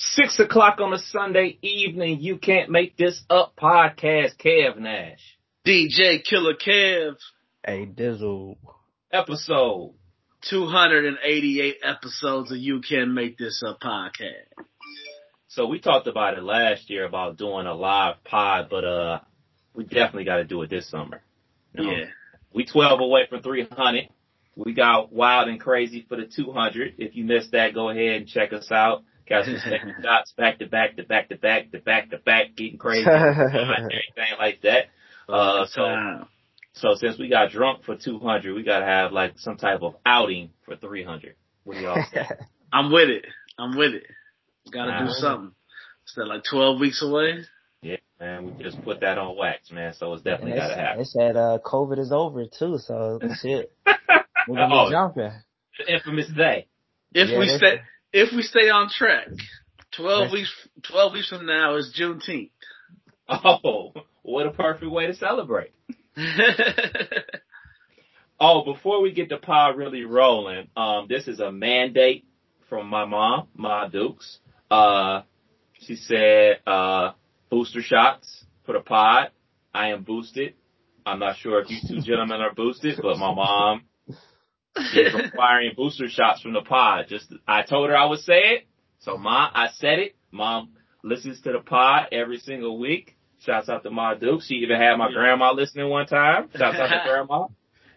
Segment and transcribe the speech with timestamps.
[0.00, 2.20] Six o'clock on a Sunday evening.
[2.20, 3.56] You can't make this up.
[3.56, 4.36] Podcast.
[4.38, 5.18] Kev Nash.
[5.66, 7.16] DJ Killer Kev.
[7.66, 8.58] Hey Dizzle.
[9.12, 9.94] Episode
[10.42, 14.46] 288 episodes of You Can Make This Up podcast.
[15.48, 19.18] So we talked about it last year about doing a live pod, but uh,
[19.74, 21.22] we definitely got to do it this summer.
[21.74, 21.90] You know?
[21.90, 22.04] Yeah.
[22.54, 24.10] We 12 away from 300.
[24.54, 26.94] We got wild and crazy for the 200.
[26.98, 29.02] If you missed that, go ahead and check us out.
[29.28, 32.56] Got some second shots back to back to back to back to back to back,
[32.56, 34.86] getting crazy, everything like that.
[35.28, 36.24] Uh, so,
[36.72, 39.96] so since we got drunk for 200, we got to have like some type of
[40.06, 41.34] outing for 300.
[41.64, 42.26] What do y'all say?
[42.72, 43.26] I'm with it.
[43.58, 44.04] I'm with it.
[44.72, 45.52] Got to do something.
[46.06, 47.44] Is that like 12 weeks away?
[47.82, 48.56] Yeah, man.
[48.56, 49.92] We just put that on wax, man.
[49.92, 50.98] So it's definitely got to happen.
[50.98, 53.72] They said uh, COVID is over too, so shit.
[54.48, 55.32] We're gonna oh, be jumping.
[55.78, 56.66] The infamous day.
[57.12, 57.80] If yeah, we stay,
[58.12, 59.28] if we stay on track,
[59.96, 60.52] twelve weeks,
[60.88, 62.50] twelve weeks from now is Juneteenth.
[63.28, 65.72] Oh, what a perfect way to celebrate.
[68.40, 72.24] oh, before we get the pod really rolling, um, this is a mandate
[72.68, 74.38] from my mom, Ma Dukes.
[74.70, 75.22] Uh,
[75.80, 77.12] she said, uh,
[77.50, 79.30] booster shots for the pod.
[79.72, 80.54] I am boosted.
[81.06, 83.82] I'm not sure if you two gentlemen are boosted, but my mom
[84.76, 87.06] is requiring booster shots from the pod.
[87.08, 88.66] Just I told her I would say it,
[89.00, 90.16] so mom, I said it.
[90.30, 90.70] Mom
[91.02, 93.16] listens to the pod every single week.
[93.40, 94.42] Shouts out to Ma Duke.
[94.42, 96.48] She even had my grandma listening one time.
[96.56, 97.46] Shouts out to grandma.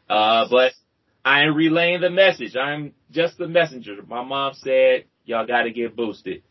[0.09, 0.73] Uh, but
[1.23, 2.57] I am relaying the message.
[2.57, 3.95] I'm just the messenger.
[4.05, 6.43] My mom said y'all got to get boosted.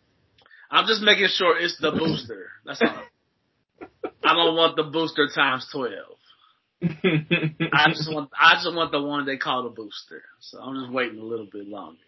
[0.70, 2.46] I'm just making sure it's the booster.
[2.64, 3.02] That's all.
[4.24, 6.16] I don't want the booster times twelve.
[6.82, 10.22] I just want I just want the one they call the booster.
[10.40, 11.98] So I'm just waiting a little bit longer.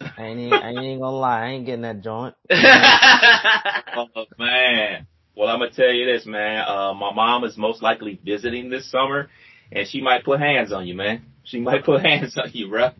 [0.00, 2.34] I ain't I ain't gonna lie, I ain't getting that joint.
[2.50, 5.06] oh man.
[5.34, 6.64] Well I'm gonna tell you this, man.
[6.66, 9.28] Uh my mom is most likely visiting this summer
[9.72, 11.26] and she might put hands on you, man.
[11.44, 12.90] She might put hands on you, bro.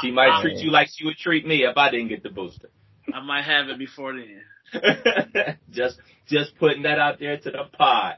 [0.00, 2.30] She might I, treat you like she would treat me if I didn't get the
[2.30, 2.68] booster.
[3.12, 4.42] I might have it before then.
[5.70, 8.16] just just putting that out there to the pod.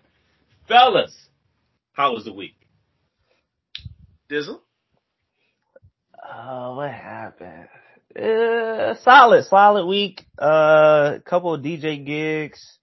[0.69, 1.15] Fellas,
[1.95, 2.57] how was the week?
[4.29, 4.61] Dizzle?
[6.23, 7.69] Uh, what happened?
[8.19, 10.27] Uh, solid, solid week.
[10.39, 12.79] Uh, couple of DJ gigs.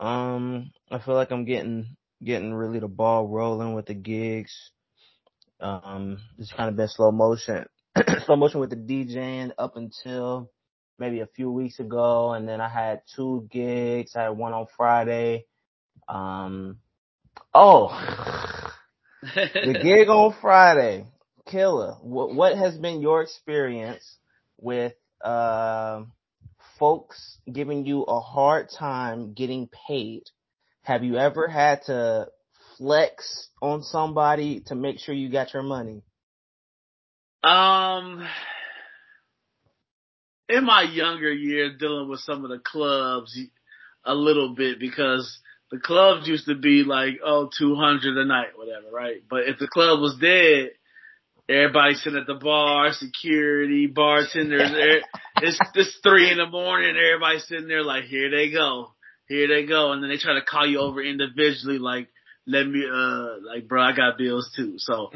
[0.00, 4.72] Um, I feel like I'm getting, getting really the ball rolling with the gigs.
[5.60, 7.66] Um, it's kind of been slow motion,
[8.24, 10.50] slow motion with the DJing up until
[10.98, 12.32] maybe a few weeks ago.
[12.32, 14.16] And then I had two gigs.
[14.16, 15.44] I had one on Friday.
[16.08, 16.78] Um,
[17.52, 17.88] Oh,
[19.22, 21.06] the gig on Friday,
[21.46, 21.96] killer.
[22.02, 24.16] What, what has been your experience
[24.58, 24.92] with
[25.24, 26.02] uh,
[26.78, 30.24] folks giving you a hard time getting paid?
[30.82, 32.28] Have you ever had to
[32.78, 36.02] flex on somebody to make sure you got your money?
[37.42, 38.26] Um,
[40.48, 43.38] in my younger years, dealing with some of the clubs
[44.04, 45.38] a little bit because
[45.70, 49.22] the clubs used to be like, oh, 200 a night, whatever, right?
[49.28, 50.70] But if the club was dead,
[51.48, 54.70] everybody sitting at the bar, security, bartenders,
[55.36, 58.92] it's, it's three in the morning, everybody sitting there like, here they go,
[59.28, 59.92] here they go.
[59.92, 62.08] And then they try to call you over individually like,
[62.46, 64.74] let me, uh, like, bro, I got bills too.
[64.78, 65.12] So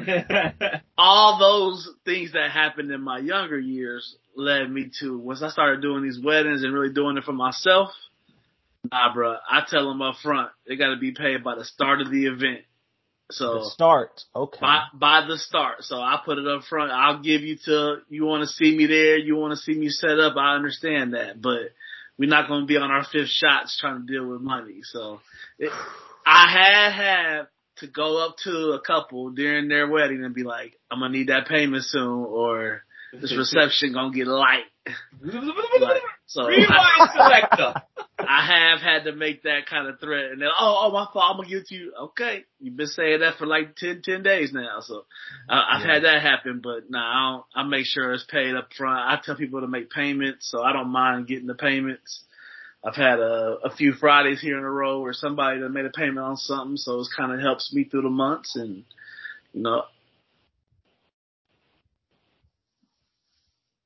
[0.97, 5.81] all those things that happened in my younger years led me to, once I started
[5.81, 7.89] doing these weddings and really doing it for myself,
[8.91, 9.37] Nah, bro.
[9.49, 12.27] I tell them up front they got to be paid by the start of the
[12.27, 12.61] event.
[13.31, 14.59] So the start, okay.
[14.61, 15.81] By, by the start.
[15.81, 16.91] So I put it up front.
[16.91, 19.17] I'll give you to you want to see me there.
[19.17, 20.35] You want to see me set up.
[20.37, 21.71] I understand that, but
[22.19, 24.81] we're not going to be on our fifth shots trying to deal with money.
[24.83, 25.21] So
[25.57, 25.71] it,
[26.25, 27.47] I had have
[27.77, 31.27] to go up to a couple during their wedding and be like, I'm gonna need
[31.27, 34.65] that payment soon, or this reception gonna get light.
[35.21, 37.81] like, so Rewind selector.
[38.27, 41.25] I have had to make that kind of threat, and then oh, oh my fault,
[41.29, 41.93] I'm gonna give it to you.
[41.99, 45.05] Okay, you've been saying that for like 10, 10 days now, so
[45.49, 45.93] uh, I've yeah.
[45.93, 46.61] had that happen.
[46.63, 48.99] But nah, I, don't, I make sure it's paid up front.
[48.99, 52.23] I tell people to make payments, so I don't mind getting the payments.
[52.83, 55.89] I've had a, a few Fridays here in a row where somebody that made a
[55.89, 58.83] payment on something, so it kind of helps me through the months, and
[59.53, 59.83] you know.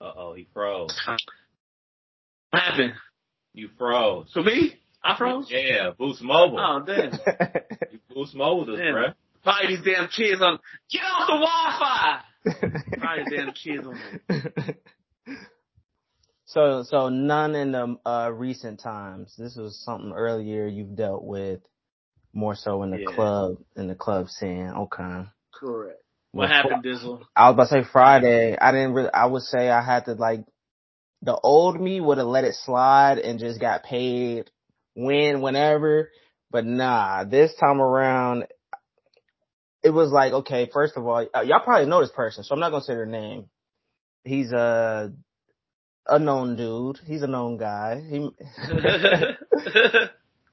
[0.02, 0.98] Uh oh, he froze.
[2.50, 2.94] What happened?
[3.54, 4.32] You froze.
[4.34, 4.76] To me?
[5.04, 5.48] I froze?
[5.50, 6.60] Yeah, Boost Mobile.
[6.60, 7.12] Oh, damn.
[7.92, 9.06] you Boost Mobile us, bro.
[9.44, 10.60] Probably these damn kids on,
[10.92, 13.00] get off the Wi-Fi!
[13.00, 14.76] Probably damn kids on there.
[16.46, 19.36] So, so none in the uh, recent times.
[19.38, 21.60] This was something earlier you've dealt with,
[22.34, 23.06] more so in the Yeah.
[23.16, 24.68] club, in the club scene.
[24.76, 25.26] Okay.
[25.54, 26.00] Correct.
[26.34, 27.22] Well, What happened, Dizzle?
[27.36, 28.58] I was about to say Friday.
[28.60, 29.12] I didn't really.
[29.14, 30.44] I would say I had to like.
[31.22, 34.50] The old me would have let it slide and just got paid
[34.96, 36.12] when, whenever.
[36.52, 38.48] But nah, this time around,
[39.84, 40.70] it was like okay.
[40.72, 43.46] First of all, y'all probably know this person, so I'm not gonna say their name.
[44.24, 45.14] He's a
[46.08, 47.00] a known dude.
[47.06, 48.02] He's a known guy.
[48.10, 48.30] He,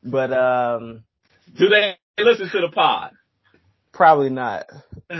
[0.05, 1.05] but um,
[1.57, 3.13] Do they listen to the pod?
[3.97, 4.67] probably not.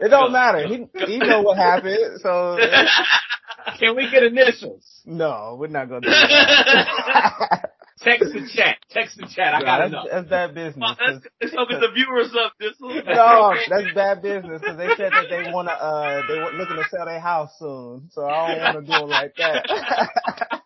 [0.00, 0.66] It don't matter.
[0.66, 2.20] He he know what happened.
[2.20, 2.58] So
[3.78, 4.84] Can we get initials?
[5.04, 7.70] no, we're not gonna do that.
[8.02, 8.78] Text the chat.
[8.90, 9.54] Text the chat.
[9.54, 10.08] I Nah, gotta that's, know.
[10.10, 10.96] that's bad business.
[11.40, 13.04] Let's open the viewers up, Dizzle.
[13.06, 16.76] no, that's bad business because they said that they want to, uh, they were looking
[16.76, 18.08] to sell their house soon.
[18.12, 20.60] So I don't want to do it like that.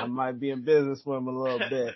[0.00, 1.94] I might be in business with them a little bit.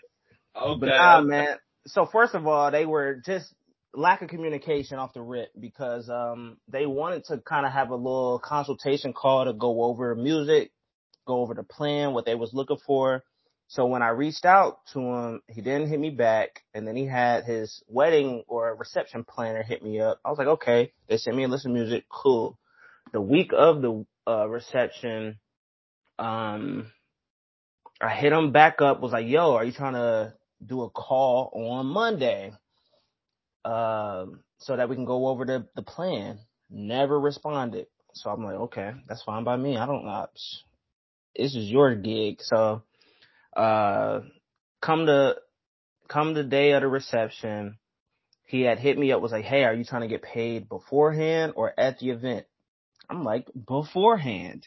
[0.56, 0.81] Okay.
[0.81, 1.56] But nah, man.
[1.87, 3.55] So first of all, they were just
[3.94, 7.96] lack of communication off the rip because, um, they wanted to kind of have a
[7.96, 10.70] little consultation call to go over music,
[11.26, 13.23] go over the plan, what they was looking for.
[13.70, 16.62] So when I reached out to him, he didn't hit me back.
[16.73, 20.20] And then he had his wedding or reception planner hit me up.
[20.25, 22.05] I was like, okay, they sent me a list of music.
[22.11, 22.58] Cool.
[23.12, 25.38] The week of the uh, reception,
[26.19, 26.90] um,
[28.00, 31.50] I hit him back up, was like, yo, are you trying to do a call
[31.55, 32.52] on Monday?
[33.65, 36.39] Um, so that we can go over the, the plan.
[36.71, 37.87] Never responded.
[38.15, 39.77] So I'm like, okay, that's fine by me.
[39.77, 40.27] I don't know.
[41.37, 42.39] This is your gig.
[42.41, 42.83] So,
[43.57, 44.21] uh,
[44.81, 45.37] come to,
[46.09, 47.79] come the day of the reception,
[48.45, 51.53] he had hit me up, was like, hey, are you trying to get paid beforehand
[51.55, 52.47] or at the event?
[53.09, 54.67] I'm like, beforehand.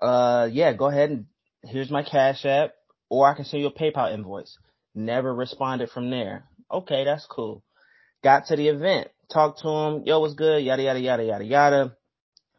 [0.00, 1.26] Uh, yeah, go ahead and
[1.62, 2.72] here's my cash app
[3.08, 4.58] or I can send you a PayPal invoice.
[4.94, 6.44] Never responded from there.
[6.70, 7.62] Okay, that's cool.
[8.26, 10.64] Got to the event, talked to him, yo, what's good?
[10.64, 11.96] Yada, yada, yada, yada, yada.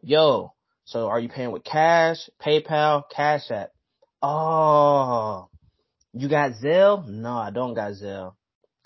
[0.01, 0.53] Yo,
[0.85, 3.71] so are you paying with cash, PayPal, cash app?
[4.21, 5.49] Oh,
[6.13, 7.05] you got Zelle?
[7.05, 8.35] No, I don't got Zelle.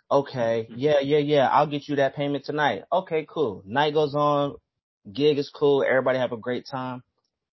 [0.09, 0.79] Okay, mm-hmm.
[0.79, 1.47] yeah, yeah, yeah.
[1.49, 2.81] I'll get you that payment tonight.
[2.91, 3.61] Okay, cool.
[3.63, 4.55] Night goes on.
[5.13, 5.85] Gig is cool.
[5.87, 7.03] Everybody have a great time.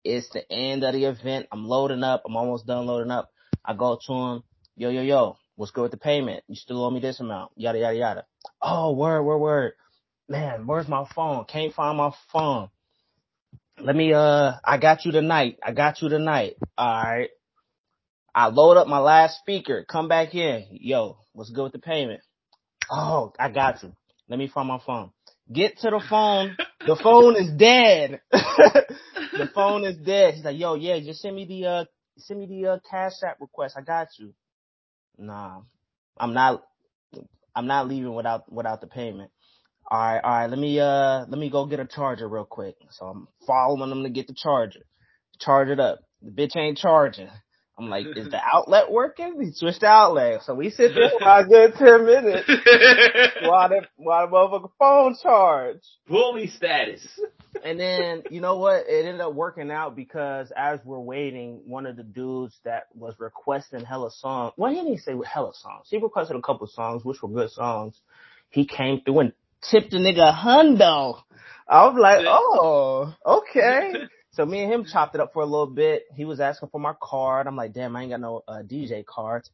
[0.05, 1.49] It's the end of the event.
[1.53, 2.23] I'm loading up.
[2.25, 3.29] I'm almost done loading up.
[3.63, 4.43] I go to him.
[4.75, 5.37] Yo, yo, yo.
[5.59, 6.45] What's good with the payment?
[6.47, 7.51] You still owe me this amount.
[7.57, 8.27] Yada, yada, yada.
[8.63, 9.73] Oh, word, word, word.
[10.29, 11.47] Man, where's my phone?
[11.47, 12.69] Can't find my phone.
[13.77, 15.59] Let me, uh, I got you tonight.
[15.61, 16.55] I got you tonight.
[16.77, 17.31] All right.
[18.33, 19.85] I load up my last speaker.
[19.91, 20.67] Come back in.
[20.71, 22.21] Yo, what's good with the payment?
[22.89, 23.93] Oh, I got you.
[24.29, 25.11] Let me find my phone.
[25.53, 26.57] Get to the phone.
[26.87, 28.21] The phone is dead.
[28.31, 30.35] the phone is dead.
[30.35, 31.85] He's like, yo, yeah, just send me the, uh,
[32.19, 33.75] send me the, uh, cash app request.
[33.77, 34.35] I got you.
[35.19, 35.63] Nah,
[36.19, 36.63] I'm not,
[37.55, 39.31] I'm not leaving without, without the payment.
[39.91, 40.51] All right, all right.
[40.51, 42.77] Let me, uh, let me go get a charger real quick.
[42.91, 44.81] So I'm following them to get the charger.
[45.41, 46.01] Charge it up.
[46.23, 47.31] The bitch ain't charging.
[47.79, 49.37] I'm like, is the outlet working?
[49.37, 50.43] We switched the outlet.
[50.43, 52.49] So we sit there for a good 10 minutes
[53.43, 55.79] while the, while the motherfucker phone charge.
[56.09, 57.07] Bully status.
[57.65, 58.87] And then, you know what?
[58.89, 63.15] It ended up working out because as we're waiting, one of the dudes that was
[63.21, 65.87] requesting hella songs, well, he didn't even say hella songs.
[65.89, 68.01] He requested a couple songs, which were good songs.
[68.51, 69.33] He came through and
[69.71, 71.21] tipped the nigga a hundo.
[71.69, 73.93] I was like, oh, okay.
[74.39, 76.05] So me and him chopped it up for a little bit.
[76.15, 77.49] He was asking for my card.
[77.49, 79.51] I'm like, damn, I ain't got no uh, DJ cards.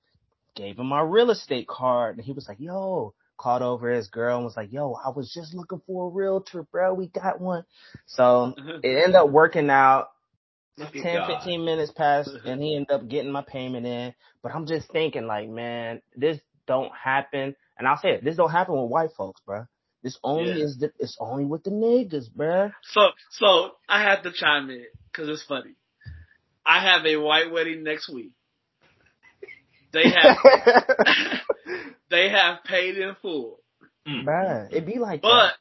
[0.54, 2.16] Gave him my real estate card.
[2.16, 5.32] And he was like, yo, called over his girl and was like, yo, I was
[5.32, 6.92] just looking for a realtor, bro.
[6.92, 7.64] We got one.
[8.04, 10.10] So it ended up working out.
[10.76, 11.28] Look 10, God.
[11.28, 14.12] 15 minutes passed and he ended up getting my payment in.
[14.42, 17.56] But I'm just thinking like, man, this don't happen.
[17.78, 19.64] And I'll say it, this don't happen with white folks, bro.
[20.04, 20.64] This only Yeah.
[20.66, 22.72] is, the, it's only with the niggas, bruh.
[22.92, 25.74] So, so I had to chime in because it's funny.
[26.66, 28.32] I have a white wedding next week.
[29.92, 30.36] They have
[32.10, 33.60] they have paid in full,
[34.08, 34.24] mm.
[34.24, 35.54] Bruh, It'd be like but that.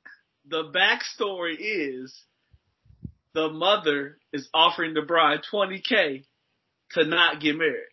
[0.49, 2.13] the backstory is
[3.33, 6.23] the mother is offering the bride twenty k
[6.91, 7.92] to not get married.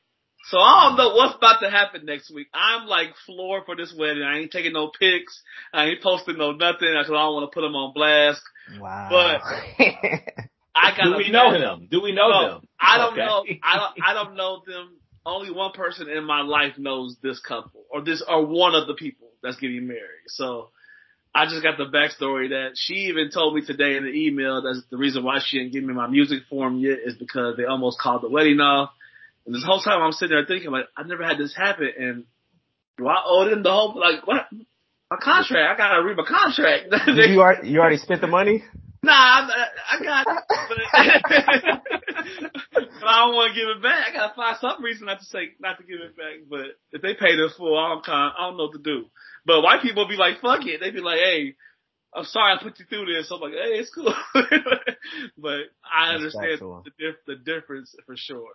[0.50, 2.48] So I don't know what's about to happen next week.
[2.52, 4.22] I'm like floored for this wedding.
[4.24, 5.40] I ain't taking no pics.
[5.72, 8.42] I ain't posting no nothing because I don't want to put them on blast.
[8.80, 9.08] Wow.
[9.10, 9.84] but-
[10.74, 11.88] I got Do we know him?
[11.90, 12.68] Do we know No, them?
[12.80, 13.20] I don't Okay.
[13.24, 13.44] know.
[13.62, 13.94] I don't.
[14.08, 14.96] I don't know them.
[15.26, 18.94] Only one person in my life knows this couple, or this, or one of the
[18.94, 20.28] people that's getting married.
[20.28, 20.70] So
[21.34, 24.82] I just got the backstory that she even told me today in the email that
[24.90, 27.98] the reason why she didn't give me my music form yet is because they almost
[28.00, 28.90] called the wedding off.
[29.46, 32.24] And this whole time I'm sitting there thinking like, I never had this happen and
[32.98, 34.46] do I owe them the whole, like what?
[35.10, 36.88] My contract, I gotta read my contract.
[37.06, 38.62] You already, you already spent the money?
[39.02, 40.78] Nah, I, I got it, but,
[42.74, 44.10] but I don't want to give it back.
[44.10, 46.40] I gotta find some reason not to say not to give it back.
[46.48, 49.06] But if they pay the full, I don't kind, I don't know what to do.
[49.46, 51.54] But white people be like, "Fuck it," they be like, "Hey,
[52.14, 54.14] I'm sorry I put you through this." I'm like, "Hey, it's cool,"
[55.38, 58.52] but I understand the, the difference for sure.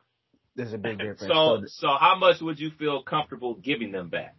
[0.56, 1.22] There's a big difference.
[1.28, 4.36] So, so how much would you feel comfortable giving them back?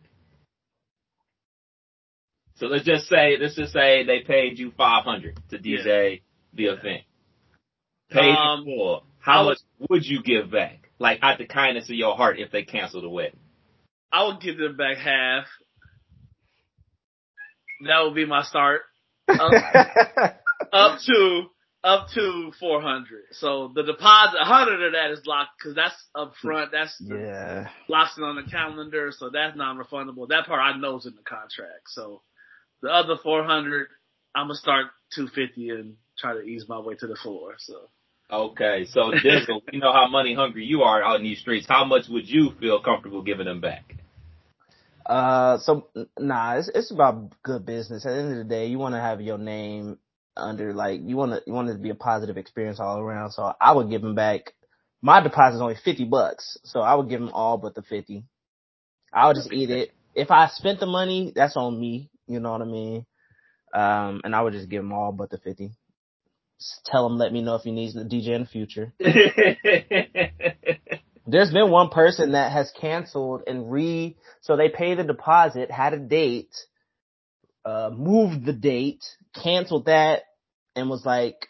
[2.56, 6.22] So let's just say, let's just say they paid you 500 to DJ
[6.54, 7.02] the event.
[8.10, 9.06] Paid Um, you full.
[9.18, 10.90] How would- much would you give back?
[10.98, 13.38] Like out the kindness of your heart if they cancel the wedding.
[14.10, 15.46] I would give them back half.
[17.86, 18.80] That would be my start.
[19.28, 19.52] Up,
[20.72, 21.42] up to
[21.86, 23.24] up to 400.
[23.32, 26.72] So the deposit, 100 of that is locked because that's up front.
[26.72, 27.68] That's yeah.
[27.88, 30.28] locked it on the calendar, so that's non-refundable.
[30.28, 31.86] That part I know is in the contract.
[31.86, 32.22] So
[32.82, 33.86] the other 400,
[34.34, 37.54] I'm gonna start 250 and try to ease my way to the floor.
[37.58, 37.88] So
[38.30, 41.66] Okay, so Dizzle, we know how money hungry you are out in these streets.
[41.68, 43.94] How much would you feel comfortable giving them back?
[45.04, 45.86] Uh, so
[46.18, 48.04] nah, it's it's about good business.
[48.04, 49.98] At the end of the day, you want to have your name
[50.36, 53.32] under like you want to you want it to be a positive experience all around.
[53.32, 54.52] So I would give them back.
[55.02, 58.24] My deposit is only fifty bucks, so I would give them all but the fifty.
[59.12, 59.92] I would just eat it.
[60.14, 62.10] If I spent the money, that's on me.
[62.26, 63.06] You know what I mean?
[63.74, 65.72] Um, and I would just give them all but the fifty.
[66.58, 68.92] Just tell them, let me know if he needs the DJ in the future.
[71.26, 75.92] There's been one person that has canceled and re, so they pay the deposit, had
[75.92, 76.54] a date,
[77.64, 79.04] uh, moved the date,
[79.42, 80.22] canceled that,
[80.74, 81.48] and was like,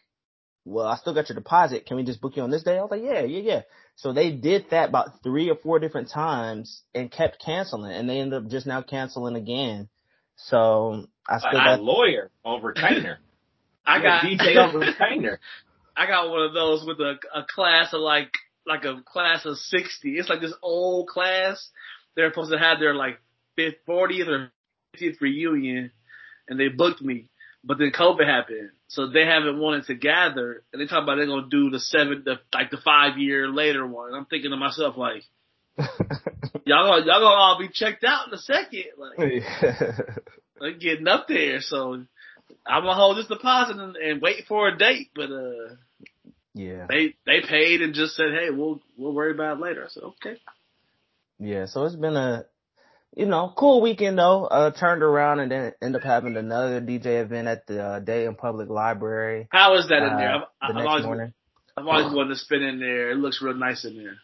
[0.66, 1.86] well, I still got your deposit.
[1.86, 2.76] Can we just book you on this day?
[2.76, 3.60] I was like, yeah, yeah, yeah.
[3.94, 8.18] So they did that about three or four different times and kept canceling and they
[8.18, 9.88] ended up just now canceling again.
[10.36, 13.18] So I still got a lawyer on retainer.
[13.86, 15.40] I You're a got DJ on retainer.
[15.96, 18.32] I got one of those with a, a class of like
[18.66, 20.18] like a class of sixty.
[20.18, 21.70] It's like this old class.
[22.16, 23.18] They're supposed to have their like
[23.54, 24.50] fifth, fortieth or
[24.92, 25.92] fiftieth reunion,
[26.48, 27.30] and they booked me.
[27.66, 30.62] But then COVID happened, so they haven't wanted to gather.
[30.73, 33.85] And they talk about they're gonna do the seven, the like the five year later
[33.85, 34.08] one.
[34.08, 35.25] And I'm thinking to myself like,
[35.76, 38.85] y'all gonna y'all gonna all be checked out in a second.
[38.96, 39.42] Like
[40.61, 41.61] like getting up there.
[41.61, 42.04] So
[42.64, 45.11] I'm gonna hold this deposit and, and wait for a date.
[45.12, 45.75] But uh,
[46.54, 46.87] yeah.
[46.88, 49.85] they they paid and just said, hey, we'll we'll worry about it later.
[49.85, 50.37] I said, okay.
[51.40, 52.46] Yeah, so it's been a,
[53.16, 54.44] you know, cool weekend though.
[54.44, 58.37] Uh, turned around and then end up having another DJ event at the uh, Dayton
[58.37, 60.35] Public Library How is that in there?
[60.35, 61.32] uh, I've, the I've next always morning.
[61.76, 63.11] I've always wanted to spin in there.
[63.11, 64.16] It looks real nice in there.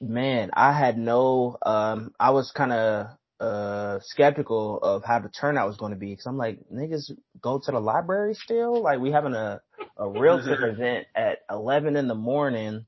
[0.00, 3.06] Man, I had no, um, I was kind of
[3.40, 7.58] uh skeptical of how the turnout was going to be because I'm like, niggas go
[7.58, 8.82] to the library still?
[8.82, 9.60] Like we having a
[9.96, 12.86] a realtor event at 11 in the morning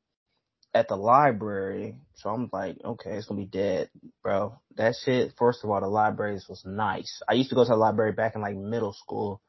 [0.75, 1.97] at the library.
[2.15, 3.91] So I'm like, okay, it's gonna be dead,
[4.23, 4.59] bro.
[4.77, 5.33] That shit.
[5.39, 7.21] First of all, the libraries was nice.
[7.29, 9.41] I used to go to the library back in like middle school.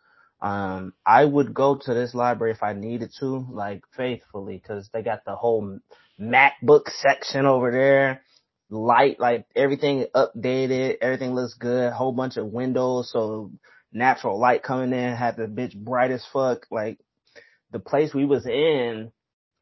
[0.42, 5.02] Um, I would go to this library if I needed to, like faithfully, because they
[5.02, 5.80] got the whole
[6.20, 8.22] MacBook section over there.
[8.70, 11.94] Light, like everything updated, everything looks good.
[11.94, 13.52] Whole bunch of windows, so
[13.94, 15.16] natural light coming in.
[15.16, 16.66] Had the bitch bright as fuck.
[16.72, 16.98] Like
[17.72, 19.12] the place we was in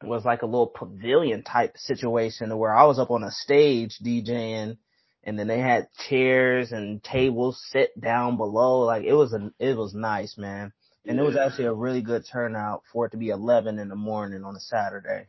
[0.04, 4.76] was like a little pavilion type situation where I was up on a stage DJing
[5.24, 8.80] and then they had chairs and tables set down below.
[8.80, 10.72] Like it was a, it was nice, man.
[11.04, 13.96] And it was actually a really good turnout for it to be 11 in the
[13.96, 15.26] morning on a Saturday.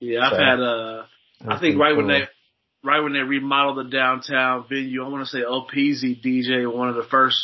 [0.00, 1.02] Yeah, I've So, had uh
[1.46, 2.22] I think pretty right when they
[2.82, 6.96] right when they remodeled the downtown venue, I want to say OPZ DJ one of
[6.96, 7.38] the first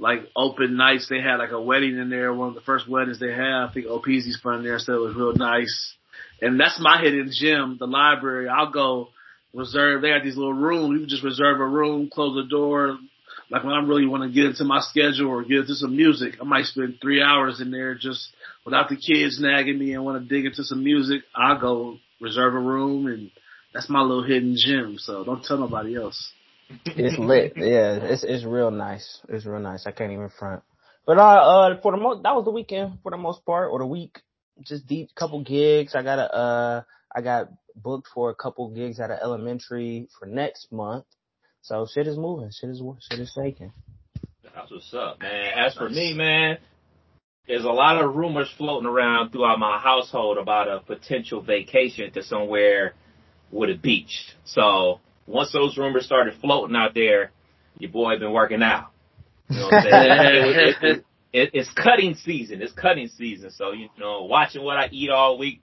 [0.00, 2.32] like open nights they had like a wedding in there.
[2.32, 3.68] One of the first weddings they had.
[3.68, 5.94] I think OPZ's fun there, so it was real nice.
[6.40, 8.48] And that's my hidden gym, the library.
[8.48, 9.08] I'll go
[9.52, 10.00] reserve.
[10.00, 10.92] They got these little rooms.
[10.92, 12.98] You can just reserve a room, close the door.
[13.50, 16.36] Like when I really want to get into my schedule or get into some music,
[16.40, 18.28] I might spend three hours in there just
[18.64, 21.22] without the kids nagging me and want to dig into some music.
[21.34, 23.30] I'll go reserve a room and
[23.74, 24.96] that's my little hidden gem.
[24.98, 26.32] So don't tell nobody else.
[26.84, 27.54] It's lit.
[27.56, 29.20] Yeah, it's it's real nice.
[29.28, 29.86] It's real nice.
[29.86, 30.62] I can't even front.
[31.06, 33.78] But uh, uh for the most that was the weekend for the most part, or
[33.78, 34.20] the week.
[34.62, 35.94] Just deep couple gigs.
[35.94, 36.82] I got a uh
[37.14, 41.06] I got booked for a couple gigs at an elementary for next month.
[41.62, 42.50] So shit is moving.
[42.50, 43.72] Shit is shit is shaking.
[44.54, 45.52] That's what's up, man.
[45.56, 46.58] As for me, man,
[47.46, 52.22] there's a lot of rumors floating around throughout my household about a potential vacation to
[52.22, 52.94] somewhere
[53.50, 54.34] with a beach.
[54.44, 57.30] So once those rumors started floating out there,
[57.78, 58.90] your boy been working out.
[59.48, 60.54] You know what I'm saying?
[60.58, 62.60] it, it, it, it's cutting season.
[62.62, 63.50] It's cutting season.
[63.50, 65.62] So you know, watching what I eat all week.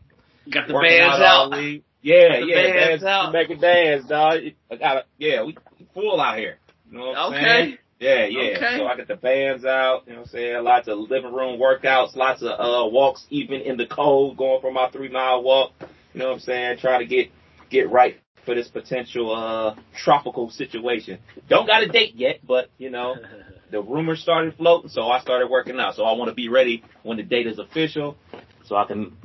[0.50, 1.24] Got the bands out.
[1.24, 1.84] All week.
[2.02, 3.34] Yeah, the yeah, bands bands out.
[3.34, 4.40] making dance, dog.
[4.72, 5.58] I got yeah, we
[5.94, 6.58] full out here.
[6.90, 7.78] You know what I'm saying?
[8.00, 8.58] Yeah, yeah.
[8.58, 8.78] Okay.
[8.78, 10.64] So I got the bands out, you know what I'm saying?
[10.64, 14.72] Lots of living room workouts, lots of uh walks even in the cold, going for
[14.72, 15.72] my three mile walk.
[16.14, 16.78] You know what I'm saying?
[16.78, 17.32] Trying to get
[17.70, 21.20] get right for this potential uh tropical situation.
[21.50, 23.16] Don't got a date yet, but you know,
[23.72, 25.96] the rumors started floating, so I started working out.
[25.96, 28.18] So I want to be ready when the date is official,
[28.66, 29.16] so I can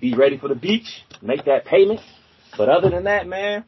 [0.00, 2.00] be ready for the beach, make that payment.
[2.56, 3.64] But other than that, man,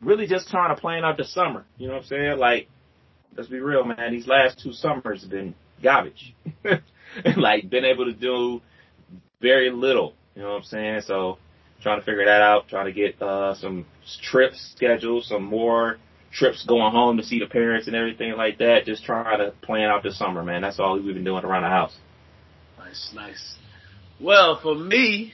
[0.00, 1.64] really just trying to plan out the summer.
[1.76, 2.38] You know what I'm saying?
[2.38, 2.68] Like,
[3.36, 4.12] let's be real, man.
[4.12, 6.34] These last two summers have been garbage.
[7.36, 8.62] like, been able to do
[9.40, 10.14] very little.
[10.34, 11.00] You know what I'm saying?
[11.02, 11.38] So,
[11.86, 12.66] trying to figure that out.
[12.66, 13.86] Trying to get uh some
[14.20, 15.98] trips scheduled, some more
[16.32, 18.84] trips going home to see the parents and everything like that.
[18.84, 20.62] Just trying to plan out the summer, man.
[20.62, 21.96] That's all we've been doing around the house.
[22.76, 23.54] Nice, nice.
[24.20, 25.32] Well, for me,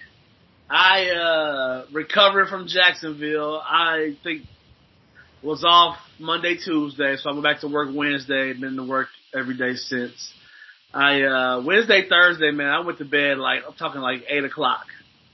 [0.68, 3.62] I uh recovered from Jacksonville.
[3.64, 4.42] I think
[5.42, 8.52] was off Monday, Tuesday, so I went back to work Wednesday.
[8.52, 10.34] Been to work every day since.
[10.92, 14.84] I uh Wednesday, Thursday, man, I went to bed like I'm talking like eight o'clock.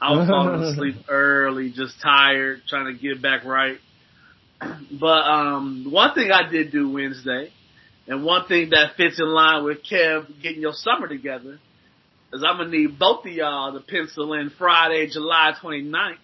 [0.00, 3.78] I was falling asleep early, just tired, trying to get back right.
[4.90, 7.52] But um one thing I did do Wednesday,
[8.06, 11.58] and one thing that fits in line with Kev getting your summer together,
[12.32, 16.16] is I'm gonna need both of y'all to pencil in Friday, July 29th,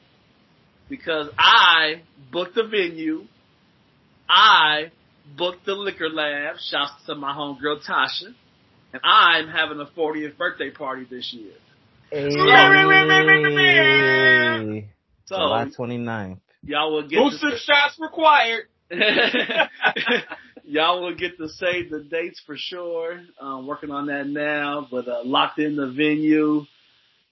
[0.88, 2.02] because I
[2.32, 3.24] booked the venue.
[4.28, 4.90] I
[5.36, 6.56] booked the liquor lab.
[6.58, 8.34] Shouts to my homegirl Tasha.
[8.92, 11.52] And I'm having a 40th birthday party this year.
[12.14, 12.30] Hey.
[15.26, 16.38] So July 29th.
[16.62, 18.66] y'all will get Booster to, shots required.
[20.64, 23.20] y'all will get to save the dates for sure.
[23.40, 26.66] Um, working on that now, but uh, locked in the venue.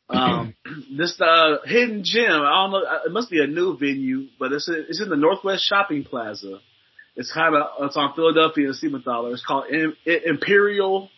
[0.08, 0.54] Um,
[0.98, 2.30] this uh, hidden gem.
[2.42, 2.78] I don't know.
[2.84, 6.58] uh, It must be a new venue, but it's it's in the Northwest Shopping Plaza.
[7.14, 9.32] It's kind of it's on Philadelphia and Siebenthaler.
[9.32, 11.08] It's called Im- I- Imperial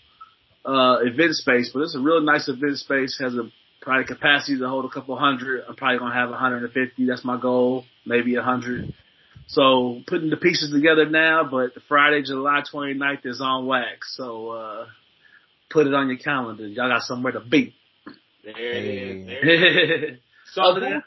[0.67, 3.17] uh, Event Space, but it's a really nice event space.
[3.23, 3.49] Has a
[3.85, 5.62] probably capacity to hold a couple hundred.
[5.68, 7.07] I'm probably gonna have 150.
[7.07, 8.92] That's my goal, maybe 100.
[9.49, 14.16] So putting the pieces together now, but Friday, July 29th is on wax.
[14.16, 14.87] So uh,
[15.70, 16.66] put it on your calendar.
[16.66, 17.75] Y'all got somewhere to be.
[18.42, 19.27] There it is.
[19.27, 20.18] There it is.
[20.55, 21.01] So who,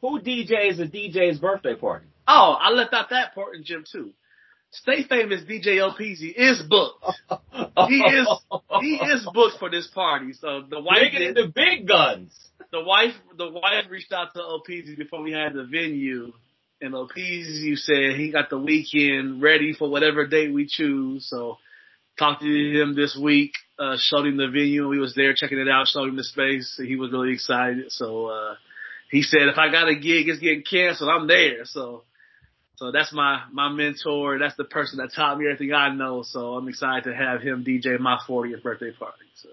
[0.00, 2.06] who DJs a DJ's birthday party?
[2.26, 4.10] Oh, I left out that part in Jim too.
[4.70, 7.04] Stay famous DJ LPZ is booked.
[7.88, 8.28] He is
[8.80, 10.34] he is booked for this party.
[10.34, 12.32] So the wife did, the big guns.
[12.70, 16.32] the wife the wife reached out to LPZ before we had the venue,
[16.82, 21.26] and LPZ said he got the weekend ready for whatever date we choose.
[21.30, 21.56] So
[22.18, 25.68] talked to him this week, uh, showed him the venue, He was there checking it
[25.68, 26.78] out, showed him the space.
[26.84, 27.90] He was really excited.
[27.90, 28.54] So uh,
[29.10, 31.08] he said, if I got a gig, it's getting canceled.
[31.08, 31.64] I'm there.
[31.64, 32.02] So.
[32.78, 34.38] So that's my my mentor.
[34.38, 36.22] That's the person that taught me everything I know.
[36.22, 39.24] So I'm excited to have him DJ my 40th birthday party.
[39.34, 39.48] So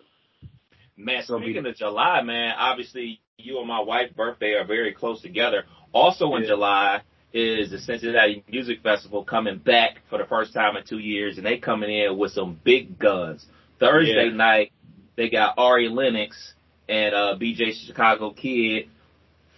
[0.95, 4.93] Man, So be- speaking of July, man, obviously you and my wife's birthday are very
[4.93, 5.65] close together.
[5.91, 6.49] Also in Yeah.
[6.49, 7.01] July
[7.33, 11.45] is the Cincinnati Music Festival coming back for the first time in two years, and
[11.45, 13.45] they coming in with some big guns.
[13.79, 14.35] Thursday Yeah.
[14.35, 14.71] night,
[15.17, 16.53] they got Ari Lennox
[16.88, 18.88] and uh, BJ Chicago Kid.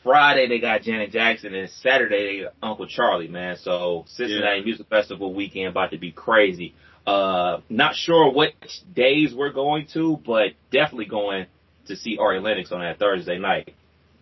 [0.08, 3.58] Friday they got Janet Jackson, and Saturday they got Uncle Charlie, man.
[3.58, 6.74] So Cincinnati Music Festival weekend about to be crazy.
[7.06, 8.54] Uh, not sure what
[8.94, 11.46] days we're going to, but definitely going
[11.88, 13.74] to see Ari Lennox on that Thursday night.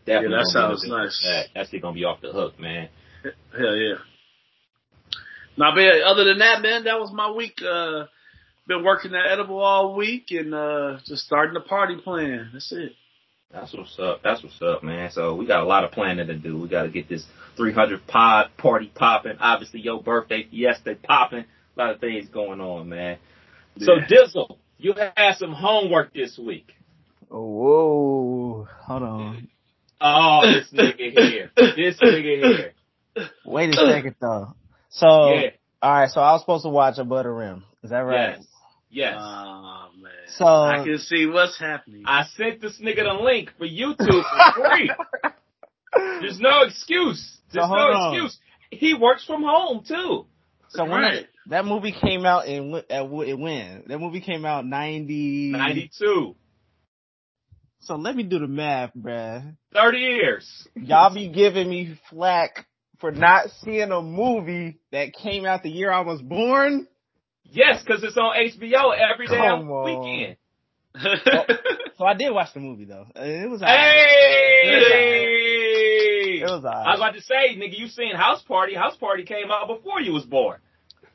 [0.05, 1.21] Definitely Yeah, that sounds nice.
[1.23, 1.47] That.
[1.55, 2.89] That's gonna be off the hook, man.
[3.23, 3.95] hell yeah.
[5.57, 7.61] Now, but other than that, man, that was my week.
[7.61, 8.05] Uh,
[8.67, 12.49] been working at Edible all week and uh, just starting the party plan.
[12.53, 12.93] That's it.
[13.51, 14.21] That's what's up.
[14.23, 15.11] That's what's up, man.
[15.11, 16.59] So we got a lot of planning to do.
[16.59, 17.25] We got to get this
[17.57, 19.37] 300 pod party popping.
[19.39, 21.45] Obviously, your birthday fiesta popping.
[21.77, 23.17] A lot of things going on, man.
[23.79, 24.07] So Yeah.
[24.07, 26.71] Dizzle, you had some homework this week.
[27.31, 28.67] Oh, whoa.
[28.85, 29.47] Hold on.
[30.01, 31.51] Oh, this nigga here.
[31.55, 32.71] This nigga here.
[33.45, 34.53] Wait a second though.
[34.89, 35.49] So, Yeah.
[35.83, 37.63] alright, so I was supposed to watch Above the Rim.
[37.83, 38.35] Is that right?
[38.37, 38.45] Yes.
[38.95, 39.15] Yes.
[39.19, 40.11] Oh man.
[40.37, 42.03] So- I can see what's happening.
[42.05, 44.89] I sent this nigga the link for YouTube for free.
[46.21, 47.37] There's no excuse.
[47.51, 48.13] There's So no on.
[48.15, 48.37] excuse.
[48.71, 50.25] He works from home too.
[50.69, 51.13] So when Right.
[51.45, 55.51] that, that movie came out in wh- at it when that movie came out ninety.
[55.51, 56.35] 92.
[57.81, 59.55] So let me do the math, bruh.
[59.73, 60.67] 30 years.
[60.75, 62.65] Y'all be giving me flack
[62.99, 66.87] for not seeing a movie that came out the year I was born.
[67.51, 69.85] Yes, because it's on HBO every day Come on.
[69.85, 70.37] weekend.
[71.97, 73.07] So I did watch the movie though.
[73.15, 73.67] Uh, It was Hey!
[76.41, 78.75] It was I was about to say, nigga, you seen House Party.
[78.75, 80.59] House Party came out before you was born.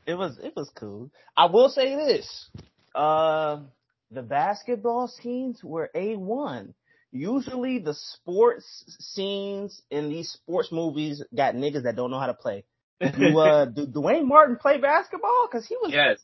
[0.07, 1.11] It was it was cool.
[1.37, 2.49] I will say this.
[2.95, 3.59] Uh
[4.09, 6.73] the basketball scenes were A one.
[7.11, 8.65] Usually the sports
[8.99, 12.63] scenes in these sports movies got niggas that don't know how to play.
[13.17, 15.47] Do uh do Duane Martin play basketball?
[15.51, 16.19] Cause he was yes.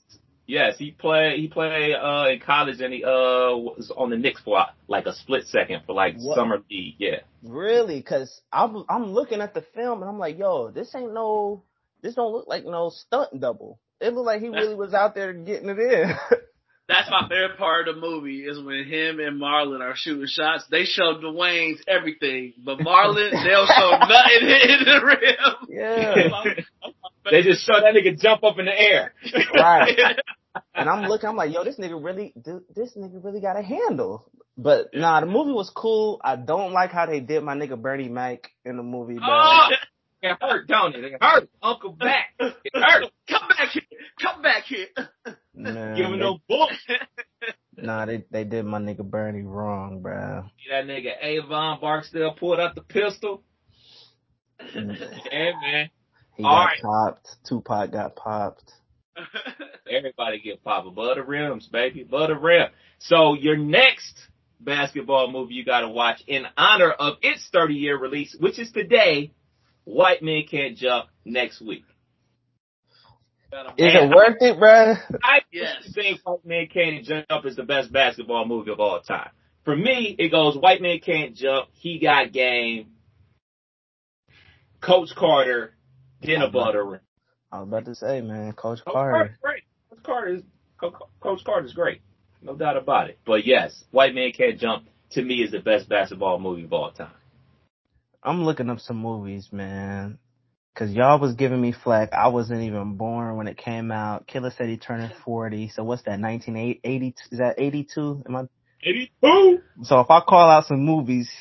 [0.50, 1.42] Yes, he played.
[1.42, 5.13] He played uh, in college, and he uh, was on the Knicks for like a
[5.13, 6.38] split second for like What?
[6.38, 6.96] summer league.
[7.00, 11.13] Yeah, really cause I'm I'm looking at the film and I'm like, yo, this ain't
[11.13, 11.63] no
[12.02, 13.80] this don't look like no stunt double.
[14.00, 16.16] It looked like he really was out there getting it in.
[16.88, 20.65] That's my favorite part of the movie is when him and Marlon are shooting shots.
[20.71, 25.56] They show Duane's everything, but Marlon they'll show nothing in the rim.
[25.69, 26.54] yeah.
[27.30, 29.13] they just show that nigga jump up in the air.
[29.54, 29.97] Right.
[30.73, 34.26] And I'm looking, I'm like, yo, this nigga really, this nigga really got a handle.
[34.58, 36.19] But nah, the movie was cool.
[36.23, 39.17] I don't like how they did my nigga Bernie Mac in the movie.
[39.17, 39.69] Oh, but oh,
[40.22, 41.04] it hurt, don't it?
[41.04, 41.50] It hurt.
[41.62, 42.34] Uncle back.
[42.40, 43.06] It hurt.
[43.30, 43.84] Come back here.
[44.22, 44.88] Come back here.
[45.54, 46.70] man, Give him no book.
[47.76, 50.50] nah, they they did my nigga Bernie wrong, bruh.
[50.70, 53.44] That nigga Avon Barksdale pulled out the pistol.
[54.76, 55.90] Yeah, man.
[56.36, 56.82] He All got right.
[56.82, 57.28] popped.
[57.48, 58.72] Tupac got popped.
[59.90, 62.68] Everybody get pop above the rims, baby, above the rim.
[63.00, 64.16] So your next
[64.60, 68.72] basketball movie you got to watch in honor of its 30 year release, which is
[68.72, 69.32] today.
[69.88, 71.86] White Men Can't Jump next week.
[73.78, 75.00] Is it worth it, bruh?
[75.23, 75.89] I Yes.
[75.93, 79.30] think White Men Can't Jump is the best basketball movie of all time.
[79.63, 82.88] For me, it goes White Men Can't Jump, He Got Game,
[84.82, 85.73] Coach Carter,
[86.21, 87.00] then above the rim.
[87.50, 89.13] I was about to say, man, Coach Coach Carter.
[89.13, 89.63] Carter's great.
[89.89, 90.43] Coach Carter is
[90.82, 92.02] Co- Coach Carter's great,
[92.41, 93.19] no doubt about it.
[93.26, 96.91] But yes, White Man Can't Jump to me is the best basketball movie of all
[96.91, 97.12] time.
[98.28, 100.20] I'm looking up some movies, man.
[100.76, 102.13] Cause y'all was giving me flack.
[102.13, 104.28] I wasn't even born when it came out.
[104.28, 105.70] Killer said he turning 40.
[105.70, 106.20] So what's that?
[106.20, 107.16] 1980?
[107.32, 108.24] Is that 82?
[108.28, 108.44] Am I?
[108.84, 109.60] Eighty-two.
[109.84, 111.32] So if I call out some movies,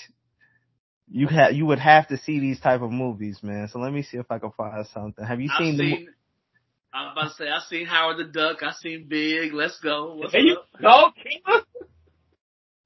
[1.11, 3.69] you have you would have to see these type of movies, man.
[3.69, 5.25] So let me see if I can find something.
[5.25, 5.91] Have you I've seen, the?
[5.91, 6.13] mo-
[6.95, 8.63] I'm about to say I've seen Howard the Duck.
[8.63, 9.53] I've seen Big.
[9.53, 10.15] Let's go.
[10.15, 10.69] What's There you up?
[10.81, 11.61] go, Kima.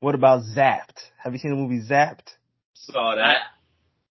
[0.00, 0.98] What about Zapped?
[1.22, 2.34] Have you seen the movie Zapped?
[2.74, 3.38] Saw I, that.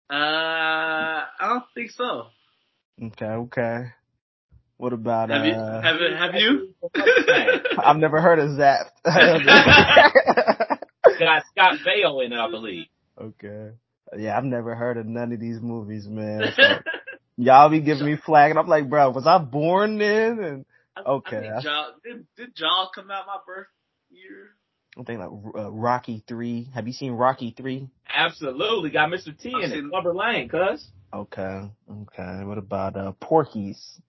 [0.09, 2.27] Uh, I don't think so.
[3.01, 3.85] Okay, okay.
[4.77, 5.53] What about Have you?
[5.53, 5.81] uh?
[5.81, 6.73] Have, you- have you?
[7.83, 8.91] I've never heard of Zapped.
[11.19, 12.85] Got Scott Baio in it, I believe.
[13.19, 13.71] okay.
[14.17, 16.53] Yeah, I've never heard of none of these movies, man.
[17.37, 20.39] So y'all be giving me flag, and I'm like, bro, was I born then?
[20.39, 20.65] And
[20.95, 21.37] I- Okay.
[21.37, 23.67] I think Jaws, did, did Jaws come out my birth
[24.09, 24.49] year?
[24.99, 26.69] I think like uh, Rocky Three.
[26.73, 27.89] Have you seen Rocky Three?
[28.13, 28.89] Absolutely.
[28.89, 29.37] Got Mr.
[29.37, 29.75] T I've in it.
[29.75, 30.87] seen- Clubber Lang, cuz.
[31.13, 32.43] Okay, okay.
[32.43, 33.99] What about uh Porky's?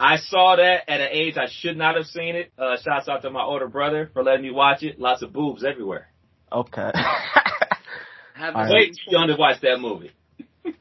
[0.00, 2.52] I saw that at an age I should not have seen it.
[2.56, 5.00] Uh, shouts out to my older brother for letting me watch it.
[5.00, 6.08] Lots of boobs everywhere.
[6.52, 6.92] Okay.
[8.34, 8.72] Haven't All right.
[8.72, 10.12] Wait too young to watch that movie.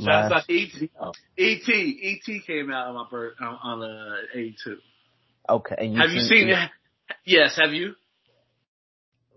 [0.00, 0.90] Shouts out to E.T.
[0.96, 1.12] HBO.
[1.36, 1.72] E.T.
[1.72, 2.42] E.T.
[2.46, 4.76] came out on my birth on, on uh, 82.
[5.50, 5.74] okay.
[5.78, 6.70] And have you seen it?
[7.24, 7.94] Yes, have you?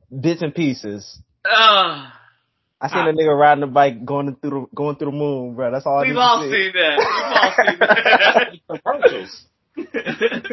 [0.10, 1.20] Bits and pieces.
[1.46, 2.10] Uh,
[2.82, 5.72] I seen a nigga riding a bike going through the going through the moon, bro.
[5.72, 6.52] That's all I need we've to all see.
[6.52, 6.98] seen that.
[8.70, 9.48] We've all seen that.
[9.88, 10.52] Commercials.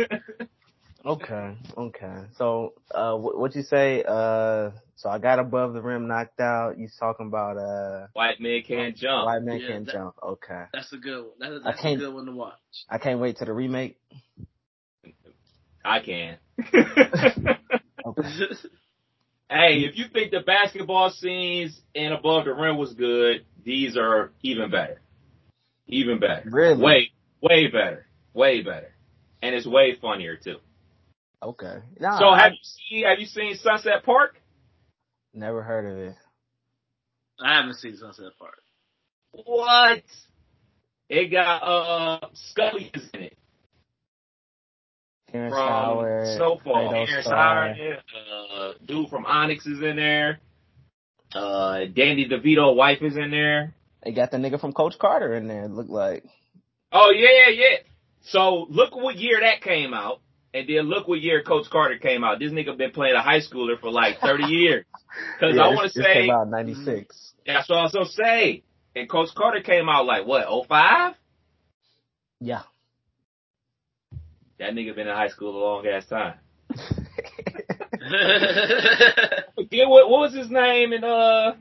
[1.06, 2.14] Okay, okay.
[2.36, 4.04] So, uh, what, what you say?
[4.06, 6.76] Uh, so I got above the rim, knocked out.
[6.76, 9.24] You talking about uh, White men can't jump.
[9.26, 10.14] white man Yeah, can't that- jump?
[10.22, 10.64] Okay.
[10.74, 11.32] That's a good one.
[11.38, 12.58] That, I that's a can't- good one to watch.
[12.90, 13.96] I can't wait to the remake.
[15.88, 16.38] I can.
[18.06, 18.22] Okay.
[19.48, 24.32] hey, if you think the basketball scenes in Above the Rim was good, these are
[24.42, 25.00] even better.
[25.86, 26.48] Even better.
[26.50, 26.82] Really?
[26.82, 28.06] Way, way better.
[28.34, 28.94] Way better.
[29.42, 30.56] And it's way funnier too.
[31.42, 31.78] Okay.
[31.98, 34.40] Nah, So I have you seen have you seen Sunset Park?
[35.32, 36.16] never heard of it.
[37.40, 38.60] I haven't seen Sunset Park.
[39.30, 40.02] What?
[41.08, 43.37] It got uh Scully is in it.
[45.30, 47.06] Terrence from Howard, Snowfall.
[47.06, 47.22] Starr.
[47.22, 47.74] Starr,
[48.54, 50.40] uh, dude from Onyx is in there.
[51.34, 53.74] Uh, Danny DeVito wife is in there.
[54.02, 55.64] They got the nigga from Coach Carter in there.
[55.64, 56.24] It looked like.
[56.92, 57.76] Oh yeah, yeah.
[58.22, 60.20] So look what year that came out,
[60.54, 62.38] and then look what year Coach Carter came out.
[62.38, 64.84] This nigga been playing a high schooler for like 30 years.
[65.40, 67.32] Cause Yeah, I want to say, out in '96.
[67.46, 68.62] that's what I was gonna say.
[68.96, 71.14] And Coach Carter came out like what, 05?
[72.40, 72.62] Yeah.
[74.58, 76.34] That nigga been in high school a long ass time.
[79.54, 81.54] Forget what, what was his name in, uh,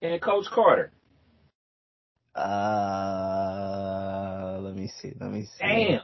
[0.00, 0.90] in Coach Carter?
[2.34, 3.38] uh,
[4.60, 5.12] let me see.
[5.20, 5.58] Let me see.
[5.60, 6.00] Damn.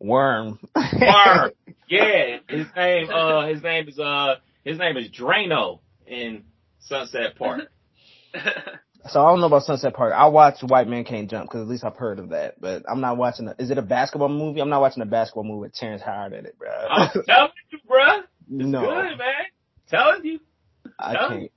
[0.00, 0.58] Worm.
[0.74, 1.52] Worm.
[1.86, 6.44] Yeah, his name, uh, his name is, uh, his name is Drano in
[6.78, 7.70] Sunset Park.
[9.08, 10.14] So I don't know about Sunset Park.
[10.16, 12.60] I watch White Man Can't Jump because at least I've heard of that.
[12.60, 13.48] But I'm not watching.
[13.48, 14.60] A, is it a basketball movie?
[14.60, 16.70] I'm not watching a basketball movie with Terrence Howard in it, bro.
[16.70, 18.20] I'm telling you, bruh.
[18.20, 19.44] It's no, good, man.
[19.88, 20.40] Telling you.
[20.98, 21.52] I telling can't.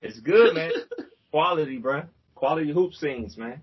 [0.00, 0.70] It's good, man.
[1.30, 2.04] Quality, bro.
[2.34, 3.60] Quality hoop scenes, man.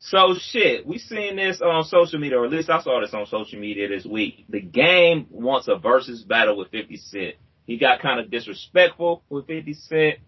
[0.00, 3.26] So shit, we seen this on social media, or at least I saw this on
[3.26, 4.44] social media this week.
[4.48, 7.34] The game wants a versus battle with 50 Cent.
[7.66, 10.18] He got kind of disrespectful with 50 Cent,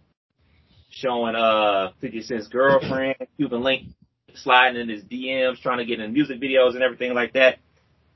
[0.91, 3.89] showing uh 50 Cent's girlfriend, Cuban Link,
[4.35, 7.59] sliding in his DMs, trying to get in music videos and everything like that.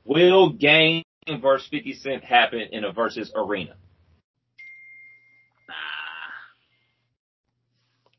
[0.05, 1.05] Will game
[1.41, 3.75] versus 50 Cent happen in a versus arena?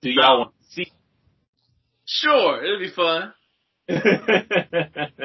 [0.02, 0.92] Do y'all want to see?
[2.06, 3.34] sure, it'll be fun.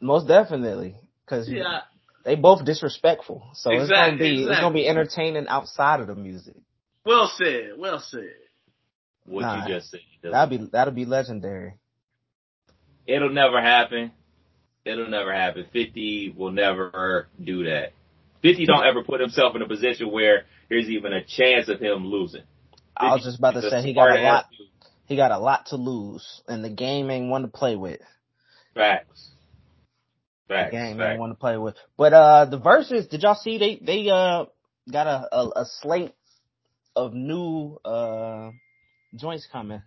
[0.00, 1.80] Most definitely, because Yeah,
[2.24, 3.42] they both disrespectful.
[3.54, 6.56] So it's gonna Exactly, be it's gonna be entertaining outside of the music.
[7.04, 8.28] well said, well said.
[9.28, 9.66] What Nah.
[9.66, 10.00] you just said.
[10.22, 11.74] That'd be that'd be legendary.
[13.06, 14.12] It'll never happen.
[14.84, 15.66] It'll never happen.
[15.72, 17.92] 50 will never do that.
[18.42, 22.06] 50 don't ever put himself in a position where there's even a chance of him
[22.06, 22.42] losing.
[22.96, 24.46] I was just about to say he got a lot.
[24.56, 24.66] dude.
[25.06, 28.00] He got a lot to lose, and the game ain't one to play with.
[28.74, 29.30] Facts.
[30.48, 30.70] The Facts.
[30.72, 31.76] game ain't one to play with.
[31.96, 34.44] But uh, the verses, did y'all see they they uh
[34.90, 36.12] got a a, a slate
[36.94, 38.50] of new uh
[39.14, 39.82] joints coming.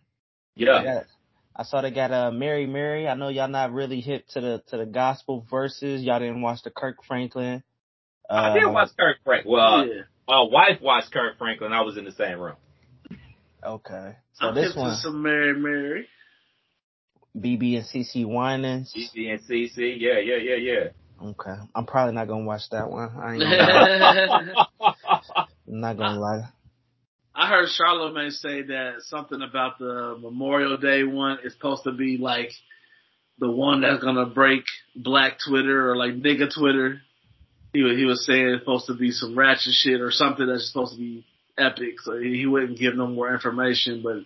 [0.57, 0.83] They Yeah.
[0.83, 1.05] got-
[1.53, 3.07] I saw they got uh Mary Mary.
[3.09, 6.01] I know y'all not really hip to the to the gospel verses.
[6.01, 7.61] Y'all didn't watch the Kirk Franklin.
[8.29, 9.51] Uh, I did watch Kirk Franklin.
[9.53, 10.01] Well, yeah.
[10.27, 11.73] my wife watched Kirk Franklin.
[11.73, 12.55] I was in the same room.
[13.63, 16.07] Okay, so I'm this hip to one some Mary Mary.
[17.37, 18.93] BeBe and CeCe Winans.
[18.93, 19.95] GC and CC.
[19.99, 20.87] Yeah, yeah, yeah, yeah.
[21.29, 23.09] Okay, I'm probably not gonna watch that one.
[23.17, 24.95] I ain't gonna lie.
[25.67, 26.49] I'm not gonna lie.
[27.35, 32.51] Heard Charlamagne say that something about the Memorial Day one is supposed to be like
[33.39, 34.63] the one that's gonna break
[34.95, 37.01] Black Twitter or like nigga Twitter.
[37.73, 40.67] He was, he was saying it's supposed to be some ratchet shit or something that's
[40.67, 41.25] supposed to be
[41.57, 42.01] epic.
[42.01, 44.17] So he, he wouldn't give no more information, but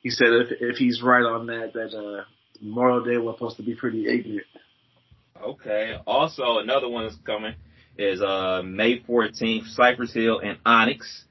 [0.00, 2.24] he said if if he's right on that, that uh
[2.60, 4.46] Memorial Day was supposed to be pretty ignorant.
[5.40, 5.96] Okay.
[6.06, 7.54] Also, another one that's coming
[7.98, 11.24] is uh May 14th, Cypress Hill and Onyx.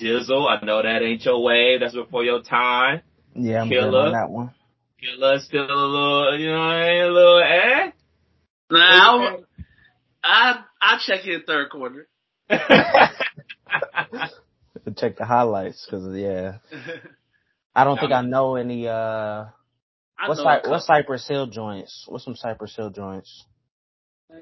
[0.00, 1.80] Dizzle, I know that ain't your wave.
[1.80, 3.00] That's before your time.
[3.34, 4.06] Yeah, I'm good Killer.
[4.06, 4.50] on that one.
[5.00, 7.02] Killer still a little, you know, what I mean?
[7.02, 7.90] a little eh.
[8.70, 9.38] Now
[10.24, 12.08] I I check in third quarter.
[14.96, 16.58] Check the highlights because yeah,
[17.74, 18.86] I don't think I know any.
[18.88, 19.46] uh
[20.26, 20.86] What's know Cy- a what's.
[20.86, 22.04] Cypress Hill joints?
[22.08, 23.44] What's some Cypress Hill joints?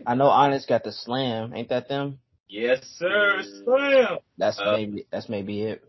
[0.06, 1.52] I know Onyx got the slam.
[1.54, 2.18] Ain't that them?
[2.48, 3.42] Yes, sir.
[3.64, 4.18] Slam.
[4.38, 5.82] That's Uh, maybe that's maybe it.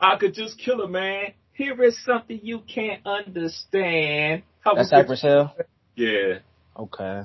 [0.00, 1.32] I could just kill a man.
[1.52, 4.42] Here is something you can't understand.
[4.60, 5.52] How That's Cypress Hill.
[5.96, 6.38] Yeah.
[6.78, 7.22] Okay,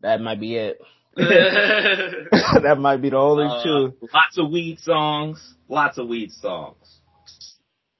[0.00, 0.80] that might be it.
[1.16, 3.94] that might be the only Uh, two.
[4.12, 5.54] Lots of weed songs.
[5.68, 7.00] Lots of weed songs.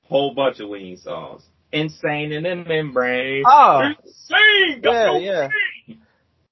[0.04, 1.42] Whole bunch of weed songs.
[1.72, 3.42] Insane in the membrane.
[3.46, 3.82] Oh.
[4.04, 4.80] Insane.
[4.82, 5.48] Yeah, Go yeah.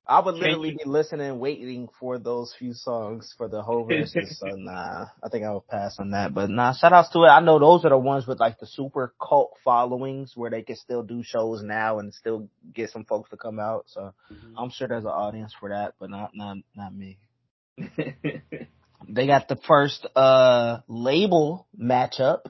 [0.06, 4.38] I would literally be listening, waiting for those few songs for the whole verses.
[4.38, 6.34] so nah, I think I would pass on that.
[6.34, 7.28] But nah, shout outs to it.
[7.28, 10.76] I know those are the ones with like the super cult followings where they can
[10.76, 13.84] still do shows now and still get some folks to come out.
[13.86, 14.12] So
[14.56, 17.18] I'm sure there's an audience for that, but not not not me.
[19.08, 22.46] They got the first uh label matchup.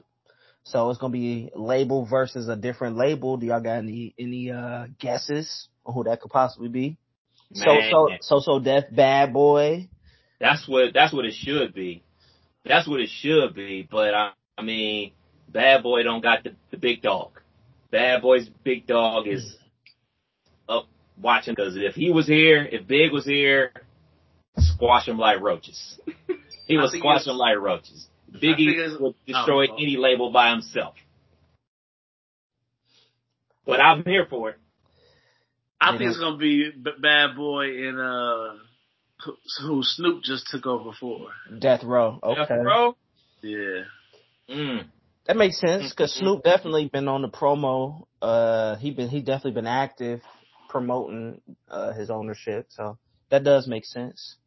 [0.63, 3.37] So it's gonna be label versus a different label.
[3.37, 6.97] Do y'all got any any uh guesses on who that could possibly be?
[7.53, 9.89] So so so so death bad boy.
[10.39, 12.03] that's what that's what it should be.
[12.65, 13.87] That's what it should be.
[13.89, 15.11] But I, I mean,
[15.49, 17.39] Bad Boy don't got the, the big dog.
[17.91, 19.55] Bad Boy's big dog is
[20.67, 20.85] up
[21.21, 23.71] watching because if he was here, if Big was here,
[24.57, 25.99] squash him like roaches.
[26.67, 28.07] he I would squash it's- him like roaches.
[28.39, 29.75] think Biggie would destroy oh.
[29.75, 30.95] any label by himself.
[33.65, 34.57] But I'm here for it.
[35.83, 38.53] I think it's gonna be Bad Boy and uh,
[39.61, 41.27] who Snoop just took over for.
[41.59, 42.19] Death Row.
[42.23, 42.39] Okay.
[42.39, 42.95] Death Row.
[43.41, 43.83] Yeah.
[44.49, 44.85] Mm.
[45.27, 48.05] That makes sense because Snoop definitely been on the promo.
[48.21, 50.21] Uh, he been he definitely been active
[50.69, 52.97] promoting uh his ownership, so
[53.29, 54.37] that does make sense.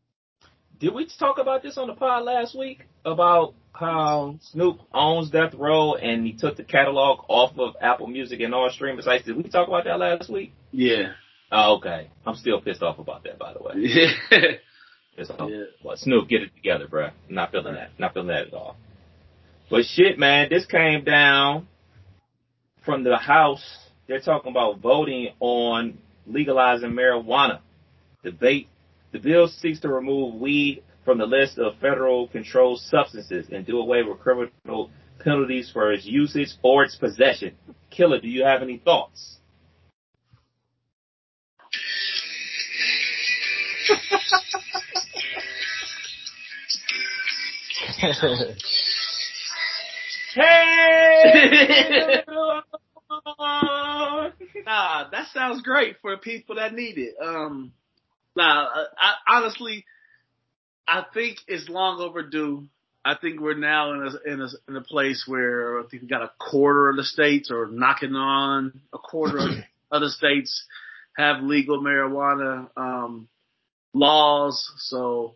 [0.79, 5.55] Did we talk about this on the pod last week about how Snoop owns Death
[5.55, 9.25] Row and he took the catalog off of Apple Music and all streaming sites?
[9.25, 10.53] Did we talk about that last week?
[10.73, 11.13] Yeah.
[11.53, 12.11] Oh, okay.
[12.27, 13.75] I'm still pissed off about that, by the way.
[14.31, 14.41] Yeah.
[15.17, 15.51] Pissed off.
[15.83, 17.13] Well, Snoop, get it together, bruh.
[17.31, 17.91] Not feeling that.
[17.99, 18.77] Not feeling that at all.
[19.71, 21.69] But shit, man, this came down
[22.85, 23.65] from the House.
[24.07, 27.61] They're talking about voting on legalizing marijuana.
[28.23, 28.69] Debate.
[29.13, 33.79] The bill seeks to remove weed from the list of federal controlled substances and do
[33.79, 37.55] away with criminal penalties for its usage or its possession.
[37.91, 39.39] Killer, do you have any thoughts?
[50.35, 52.23] Hey!
[54.67, 57.15] nah, that sounds great for people that need it.
[57.23, 57.73] Um,
[58.37, 58.67] nah,
[58.99, 59.85] I, honestly,
[60.87, 62.67] I think it's long overdue.
[63.05, 66.09] I think we're now in a, in a in a place where I think we
[66.09, 69.51] got a quarter of the states or knocking on a quarter of
[69.93, 70.67] other states
[71.17, 73.29] have legal marijuana um,
[73.93, 74.71] laws.
[74.79, 75.35] So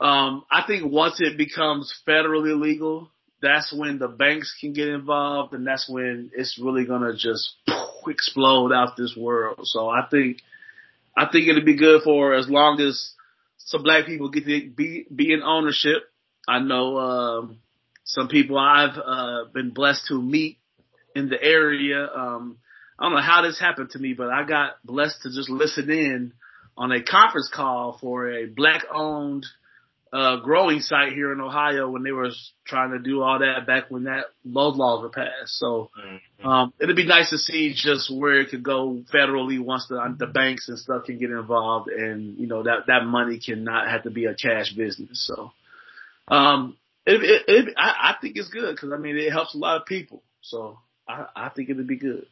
[0.00, 5.54] um, I think once it becomes federally legal, that's when the banks can get involved
[5.54, 7.54] and that's when it's really gonna just
[8.06, 9.60] explode out this world.
[9.64, 10.38] So I think,
[11.16, 13.12] I think it'll be good for as long as
[13.58, 16.02] some black people get to be, be in ownership.
[16.48, 17.58] I know, um,
[18.04, 20.58] some people I've, uh, been blessed to meet
[21.14, 22.08] in the area.
[22.14, 22.58] Um,
[22.98, 25.90] I don't know how this happened to me, but I got blessed to just listen
[25.90, 26.32] in
[26.76, 29.46] on a conference call for a black owned
[30.14, 32.30] uh, growing site here in Ohio when they were
[32.64, 35.58] trying to do all that back when that those laws were passed.
[35.58, 36.48] So mm-hmm.
[36.48, 40.28] um, it'd be nice to see just where it could go federally once the the
[40.28, 44.10] banks and stuff can get involved, and you know that that money cannot have to
[44.10, 45.26] be a cash business.
[45.26, 45.50] So
[46.28, 49.58] um, it, it, it I, I think it's good because I mean it helps a
[49.58, 50.22] lot of people.
[50.42, 52.26] So I, I think it'd be good.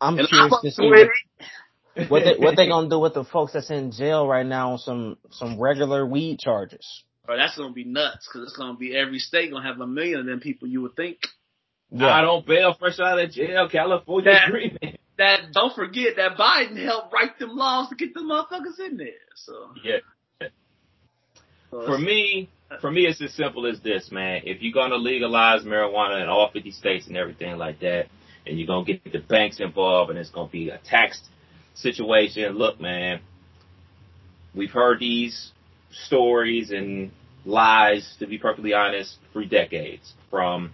[0.00, 1.06] I'm and curious to see
[2.08, 4.78] what they what they gonna do with the folks that's in jail right now on
[4.78, 7.04] some some regular weed charges?
[7.26, 10.20] Bro, that's gonna be nuts because it's gonna be every state gonna have a million
[10.20, 10.68] of them people.
[10.68, 11.18] You would think.
[11.90, 12.08] Yeah.
[12.08, 14.98] I don't bail fresh out of jail, California that, agreement.
[15.16, 19.12] That don't forget that Biden helped write them laws to get the motherfuckers in there.
[19.36, 20.48] So yeah.
[21.70, 24.42] for me, uh, for me, it's as simple as this, man.
[24.44, 28.06] If you're gonna legalize marijuana in all 50 states and everything like that,
[28.44, 31.20] and you're gonna get the banks involved, and it's gonna be a tax
[31.74, 32.56] situation.
[32.56, 33.20] Look, man,
[34.54, 35.52] we've heard these
[35.90, 37.10] stories and
[37.44, 40.14] lies, to be perfectly honest, for decades.
[40.30, 40.72] From,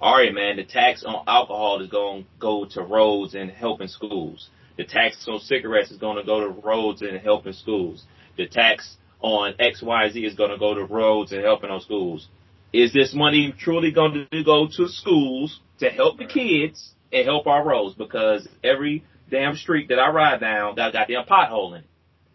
[0.00, 3.88] all right, man, the tax on alcohol is going to go to roads and helping
[3.88, 4.48] schools.
[4.76, 8.04] The tax on cigarettes is going to go to roads and helping schools.
[8.36, 12.28] The tax on XYZ is going to go to roads and helping those schools.
[12.72, 17.46] Is this money truly going to go to schools to help the kids and help
[17.46, 17.94] our roads?
[17.94, 21.86] Because every damn street that I ride down got a goddamn pothole in it.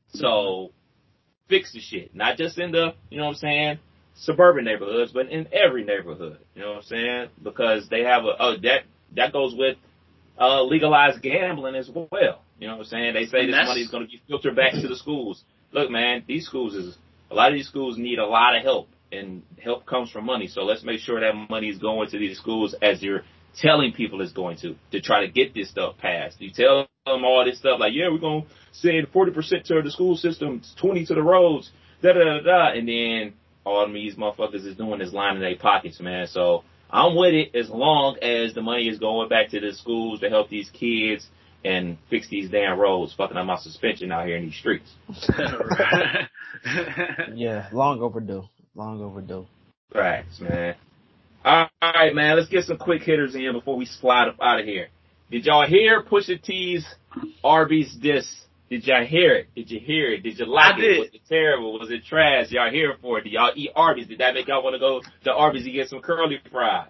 [0.10, 0.71] So
[1.47, 2.13] fix the shit.
[2.13, 3.79] Not just in the, you know what I'm saying,
[4.15, 6.39] suburban neighborhoods, but in every neighborhood.
[6.55, 7.29] You know what I'm saying?
[7.41, 8.81] Because they have a, oh, that,
[9.15, 9.77] that goes with,
[10.39, 12.41] uh, legalized gambling as well.
[12.60, 13.13] You know what I'm saying?
[13.13, 15.43] They say this money is going to be filtered back to the schools.
[15.71, 16.97] Look, man, these schools is,
[17.29, 20.47] a lot of these schools need a lot of help and help comes from money.
[20.47, 23.23] So let's make sure that money is going to these schools as you're
[23.62, 26.39] telling people it's going to, to try to get this stuff passed.
[26.39, 29.91] You tell them all this stuff like, yeah, we're going to send 40% to the
[29.91, 32.72] school system, 20 to the roads, da da da da.
[32.74, 33.34] And then
[33.65, 36.28] all these motherfuckers is doing is lining their pockets, man.
[36.28, 40.22] So I'm with it as long as the money is going back to the schools
[40.22, 41.28] to help these kids
[41.65, 44.89] and fix these damn roads, fucking up my suspension out here in these streets.
[47.36, 48.44] yeah, long overdue.
[48.75, 49.48] Long overdue.
[49.92, 50.75] Facts, man.
[51.48, 52.35] All right, man.
[52.35, 54.89] Let's get some quick hitters in before we slide up out of here.
[55.31, 56.85] Did y'all hear Pusha T's
[57.41, 58.29] Arby's diss?
[58.69, 59.48] Did y'all hear it?
[59.56, 60.23] Did you hear it?
[60.23, 60.81] Did you like I it?
[60.81, 61.00] Did.
[61.00, 61.79] Was it terrible?
[61.79, 62.48] Was it trash?
[62.52, 63.23] Y'all here for it?
[63.23, 64.08] Did y'all eat Arby's?
[64.08, 66.89] Did that make y'all want to go to Arby's and get some curly fries?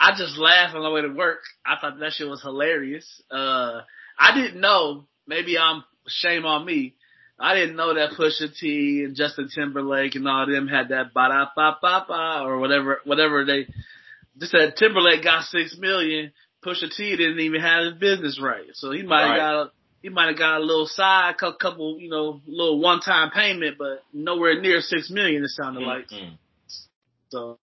[0.00, 1.38] I just laughed on the way to work.
[1.64, 3.22] I thought that shit was hilarious.
[3.30, 3.82] Uh,
[4.18, 5.06] I didn't know.
[5.28, 6.96] Maybe I'm shame on me.
[7.40, 11.28] I didn't know that Pusha T and Justin Timberlake and all them had that ba
[11.28, 13.66] da ba ba ba or whatever whatever they
[14.38, 16.32] just said Timberlake got six million.
[16.64, 19.38] Pusha T didn't even have his business right, so he might have right.
[19.38, 19.72] got
[20.02, 24.02] he might have got a little side, couple, you know, little one time payment, but
[24.12, 25.42] nowhere near six million.
[25.42, 26.08] It sounded like.
[26.08, 26.36] Mm-mm.
[27.30, 27.58] So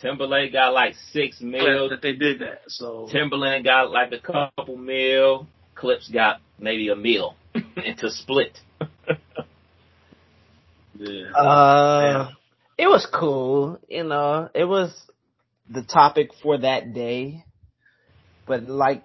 [0.00, 1.90] Timberlake got like six mil.
[1.90, 2.62] that they did that.
[2.68, 5.46] So Timberland got like a couple mil.
[5.74, 7.36] Clipse got maybe a mil
[7.98, 8.58] to split.
[10.98, 11.32] yeah.
[11.32, 12.30] Uh,
[12.76, 13.78] it was cool.
[13.88, 14.94] You know, it was
[15.68, 17.44] the topic for that day.
[18.46, 19.04] But like,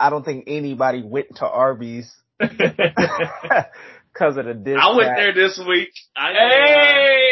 [0.00, 2.56] I don't think anybody went to Arby's because
[4.36, 4.78] of the diss.
[4.80, 5.18] I went track.
[5.18, 5.90] there this week.
[6.16, 6.84] I ain't gonna lie.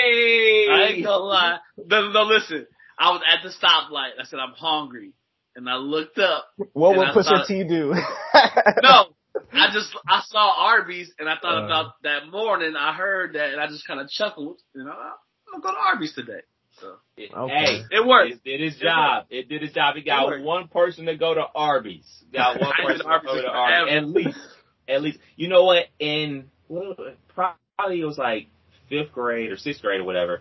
[0.05, 1.59] hey, I ain't gonna lie.
[1.87, 2.66] No, no, listen.
[2.99, 4.20] I was at the stoplight.
[4.20, 5.12] I said I'm hungry,
[5.55, 6.47] and I looked up.
[6.72, 7.95] What and would I Pusha T do?
[8.82, 9.15] No,
[9.53, 11.66] I just I saw Arby's, and I thought Uh.
[11.66, 12.74] about that morning.
[12.76, 14.61] I heard that, and I just kind of chuckled.
[14.74, 16.41] You know, I'm gonna go to Arby's today.
[16.80, 17.55] So It- Okay.
[17.55, 18.32] Hey, it worked.
[18.32, 19.26] it did its job.
[19.30, 19.97] It did its job.
[19.97, 22.24] It got It one person to go to Arby's.
[22.32, 23.76] Got one I ain't been person to to Arby's go to Arby's.
[23.78, 23.97] forever.
[23.97, 24.39] At least,
[24.89, 25.18] at least.
[25.37, 25.87] You know what?
[25.99, 28.49] In what- probably it was like
[28.91, 30.41] fifth grade or sixth grade or whatever.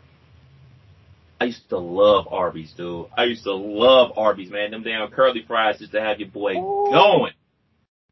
[1.39, 3.08] I used to love Arby's, dude.
[3.18, 4.72] I used to love Arby's, man.
[4.72, 6.89] Them damn curly fries used to have your boy Ooh.
[6.91, 7.34] going.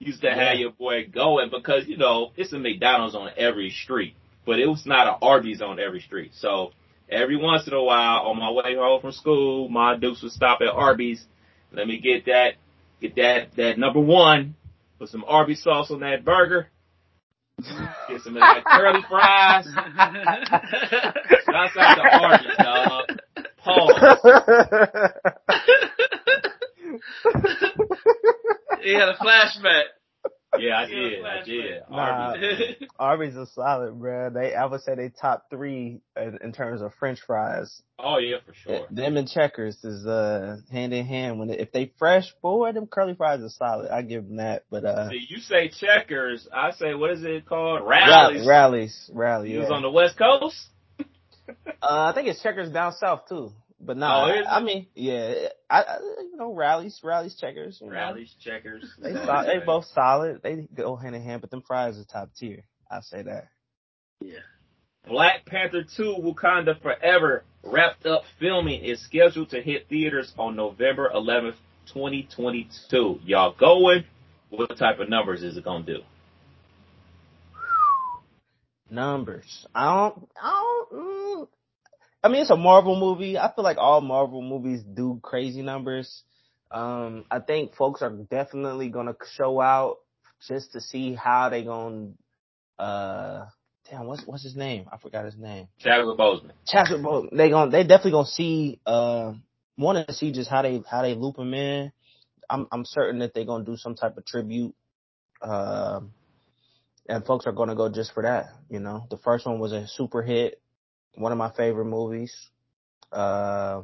[0.05, 0.49] Used to Yeah.
[0.49, 4.67] have your boy going because you know it's a McDonald's on every street, but it
[4.67, 6.31] was not an Arby's on every street.
[6.35, 6.71] So
[7.09, 10.61] every once in a while, on my way home from school, my dukes would stop
[10.61, 11.25] at Arby's.
[11.71, 12.55] Let me get that,
[13.01, 14.55] get that, that number one,
[14.99, 16.67] put some Arby's sauce on that burger.
[18.09, 19.65] Get some of that curly fries.
[21.45, 23.19] Shouts out to Arby's, dog.
[23.63, 24.13] Pause.
[28.83, 29.83] he had a flashback.
[30.59, 31.25] Yeah, I did.
[31.25, 31.81] I did.
[31.89, 31.97] Nah.
[31.97, 32.75] Arby's.
[32.99, 34.29] Arby's is solid, bro.
[34.29, 37.81] They, I would say they top three in, in terms of French fries.
[37.97, 38.85] Oh yeah, for sure.
[38.91, 41.39] Them and Checkers is uh hand in hand.
[41.39, 43.89] When they, if they fresh, boy, them curly fries are solid.
[43.89, 44.65] I give them that.
[44.69, 47.81] But uh, See, you say checkers, I say what is it called?
[47.87, 48.47] Rally's, Rally's.
[48.47, 49.49] Rally's, rally.
[49.49, 49.63] You Yeah.
[49.63, 50.67] was on the West Coast.
[51.49, 53.51] Uh, I think it's Checkers down south too.
[53.85, 54.43] But no, Oh.
[54.49, 55.97] I mean, yeah, I, I
[56.31, 57.79] you know Rally's, Rally's, Checkers.
[57.81, 57.93] You know.
[57.93, 58.85] Rally's, checkers.
[59.01, 60.41] They what they both solid.
[60.41, 62.63] They go hand in hand, but them fries are top tier.
[62.89, 63.47] I say that.
[64.21, 64.39] yeah.
[65.07, 71.11] Black Panther 2 Wakanda Forever wrapped up filming is scheduled to hit theaters on November
[71.13, 71.55] 11th,
[71.93, 73.19] 2022.
[73.25, 74.05] Y'all going?
[74.49, 75.99] What type of numbers is it going to do?
[78.89, 79.65] Numbers.
[79.73, 80.29] I don't.
[80.41, 80.49] I
[80.91, 80.91] don't.
[80.93, 81.47] Mm,
[82.23, 83.37] I mean, it's a Marvel movie.
[83.37, 86.23] I feel like all Marvel movies do crazy numbers.
[86.71, 89.97] Um, I think folks are definitely gonna show out
[90.47, 92.11] just to see how they gonna.
[92.79, 93.45] Uh,
[93.89, 94.85] damn, what's what's his name?
[94.91, 95.67] I forgot his name.
[95.79, 96.51] Chadwick Boseman.
[96.65, 97.35] Chadwick Boseman.
[97.37, 99.33] They gon' they definitely gonna see uh
[99.77, 101.91] want to see just how they how they loop him in.
[102.49, 104.73] I'm I'm certain that they're gonna do some type of tribute.
[105.41, 106.13] Um
[107.07, 109.05] and folks are gonna go just for that, you know.
[109.09, 110.61] The first one was a super hit,
[111.15, 112.33] one of my favorite movies.
[113.11, 113.83] Uh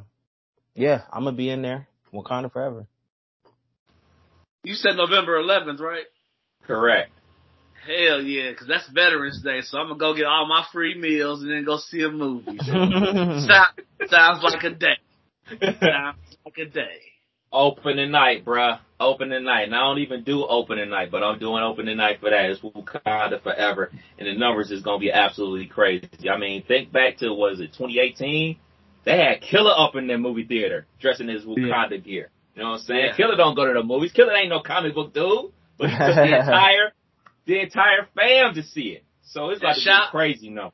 [0.74, 1.88] yeah, I'm gonna be in there.
[2.12, 2.86] Wakanda forever.
[4.62, 6.04] You said November 11th, right?
[6.66, 7.10] Correct.
[7.86, 11.42] Hell yeah, 'cause that's Veterans Day, so I'm gonna go get all my free meals
[11.42, 12.58] and then go see a movie.
[12.66, 13.72] Sound,
[14.08, 14.98] sounds like a day.
[15.80, 17.00] Sounds like a day.
[17.52, 18.78] Opening night, bruh.
[19.00, 19.64] Opening night.
[19.64, 22.50] And I don't even do opening night, but I'm doing opening night for that.
[22.50, 23.90] It's Wakanda Forever.
[24.18, 26.08] And the numbers is going to be absolutely crazy.
[26.32, 28.56] I mean, think back to, was it 2018?
[29.04, 32.30] They had Killer up in their movie theater dressing his Wakanda gear.
[32.54, 33.04] You know what I'm saying?
[33.06, 33.16] Yeah.
[33.16, 34.12] Killer don't go to the movies.
[34.12, 35.50] Killer ain't no comic book dude.
[35.78, 36.92] But he took the entire,
[37.46, 39.04] the entire fam to see it.
[39.22, 40.72] So it's like Shout- crazy no.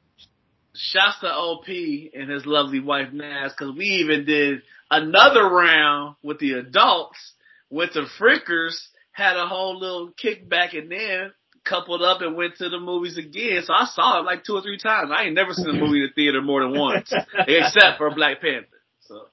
[0.74, 4.60] Shouts to OP and his lovely wife Naz, cause we even did
[4.90, 7.18] another round with the adults,
[7.70, 8.76] with the frickers,
[9.12, 11.32] had a whole little kickback and then
[11.64, 13.62] coupled up and went to the movies again.
[13.64, 15.10] So I saw it like two or three times.
[15.14, 18.40] I ain't never seen a movie in the theater more than once, except for Black
[18.40, 18.68] Panther.
[19.00, 19.28] So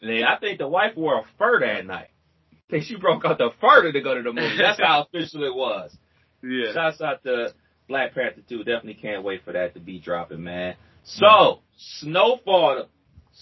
[0.00, 2.08] And I think the wife wore a fur that night.
[2.52, 4.56] I think she broke out the fur to go to the movie.
[4.56, 5.96] That's how official it was.
[6.42, 6.72] yeah.
[6.72, 7.52] Shouts out to
[7.88, 8.58] Black Panther 2.
[8.58, 10.74] Definitely can't wait for that to be dropping, man.
[10.74, 10.76] Mm.
[11.04, 12.86] So, Snowfall.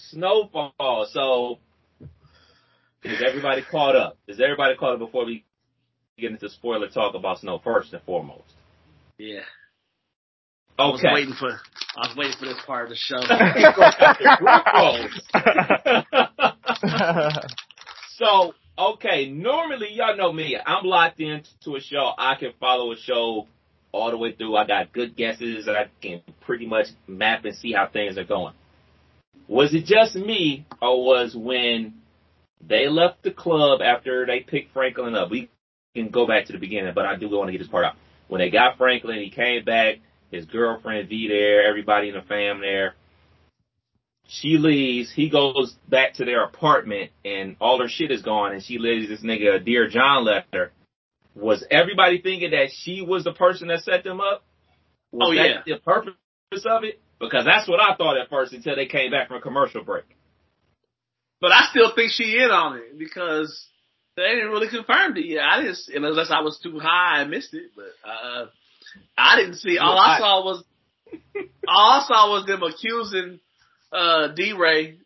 [0.09, 1.07] Snowfall.
[1.11, 1.59] So,
[3.03, 4.17] is everybody caught up?
[4.27, 5.45] Is everybody caught up before we
[6.17, 8.53] get into spoiler talk about Snow first and foremost?
[9.17, 9.41] Yeah.
[10.79, 10.79] Okay.
[10.79, 11.59] I was waiting for
[11.95, 13.21] I was waiting for this part of the show.
[18.17, 20.57] so, okay, normally y'all know me.
[20.65, 22.13] I'm locked into a show.
[22.17, 23.47] I can follow a show
[23.91, 24.55] all the way through.
[24.55, 25.67] I got good guesses.
[25.67, 28.53] I can pretty much map and see how things are going.
[29.51, 31.95] Was it just me, or was when
[32.65, 35.29] they left the club after they picked Franklin up?
[35.29, 35.49] We
[35.93, 37.95] can go back to the beginning, but I do want to get this part out.
[38.29, 39.95] When they got Franklin, he came back,
[40.31, 42.95] his girlfriend V there, everybody in the fam there.
[44.25, 48.63] She leaves, he goes back to their apartment and all her shit is gone and
[48.63, 50.71] she leaves this nigga a Dear John letter.
[51.35, 54.45] Was everybody thinking that she was the person that set them up?
[55.11, 55.75] Was Oh, that yeah.
[55.75, 56.13] the purpose
[56.65, 57.00] of it?
[57.21, 60.05] Because that's what I thought at first until they came back from a commercial break.
[61.39, 63.67] But I still think she in on it because
[64.15, 65.43] they didn't really confirm it yet.
[65.43, 67.71] I didn't, see- unless I was too high, I missed it.
[67.75, 68.45] But uh,
[69.17, 69.77] I didn't see.
[69.77, 70.63] All I saw was
[71.67, 73.39] all I saw was them accusing
[73.91, 74.97] uh, D Ray,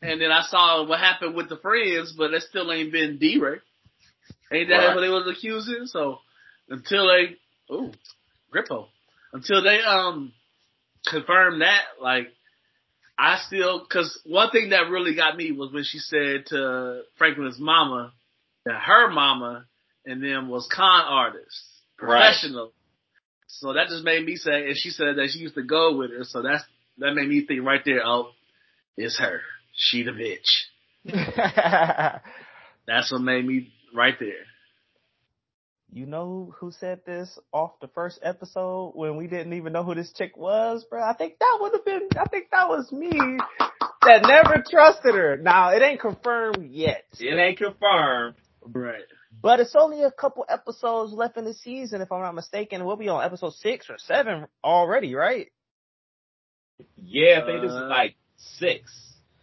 [0.00, 3.38] and then I saw what happened with the friends, but that still ain't been D
[3.40, 3.58] Ray.
[4.52, 4.94] Ain't that Right.
[4.94, 5.86] what they was accusing?
[5.86, 6.18] So
[6.68, 7.36] until they,
[7.74, 7.92] ooh,
[8.54, 8.86] Grippo,
[9.32, 10.32] until they um
[11.06, 12.28] confirm that, like
[13.18, 17.58] I still, cause one thing that really got me was when she said to Franklin's
[17.58, 18.12] mama
[18.64, 19.66] that her mama
[20.06, 21.64] and them was con artists,
[22.00, 22.32] Right.
[22.32, 22.72] professional.
[23.46, 26.10] So that just made me say, and she said that she used to go with
[26.10, 26.24] her.
[26.24, 26.64] So that's,
[26.98, 28.30] that made me think right there, oh,
[28.96, 29.40] it's her.
[29.74, 30.40] She the bitch.
[32.86, 34.44] That's what made me right there.
[35.92, 39.94] You know who said this off the first episode when we didn't even know who
[39.94, 41.02] this chick was, bro?
[41.02, 45.36] I think that would have been, I think that was me that never trusted her.
[45.36, 48.36] Now, it ain't confirmed yet, It ain't confirmed.
[48.64, 49.02] Right.
[49.42, 52.84] but it's only a couple episodes left in the season, if I'm not mistaken.
[52.84, 55.48] We'll be on episode six or seven already, right?
[56.96, 58.92] Yeah, I think this is Uh, like six.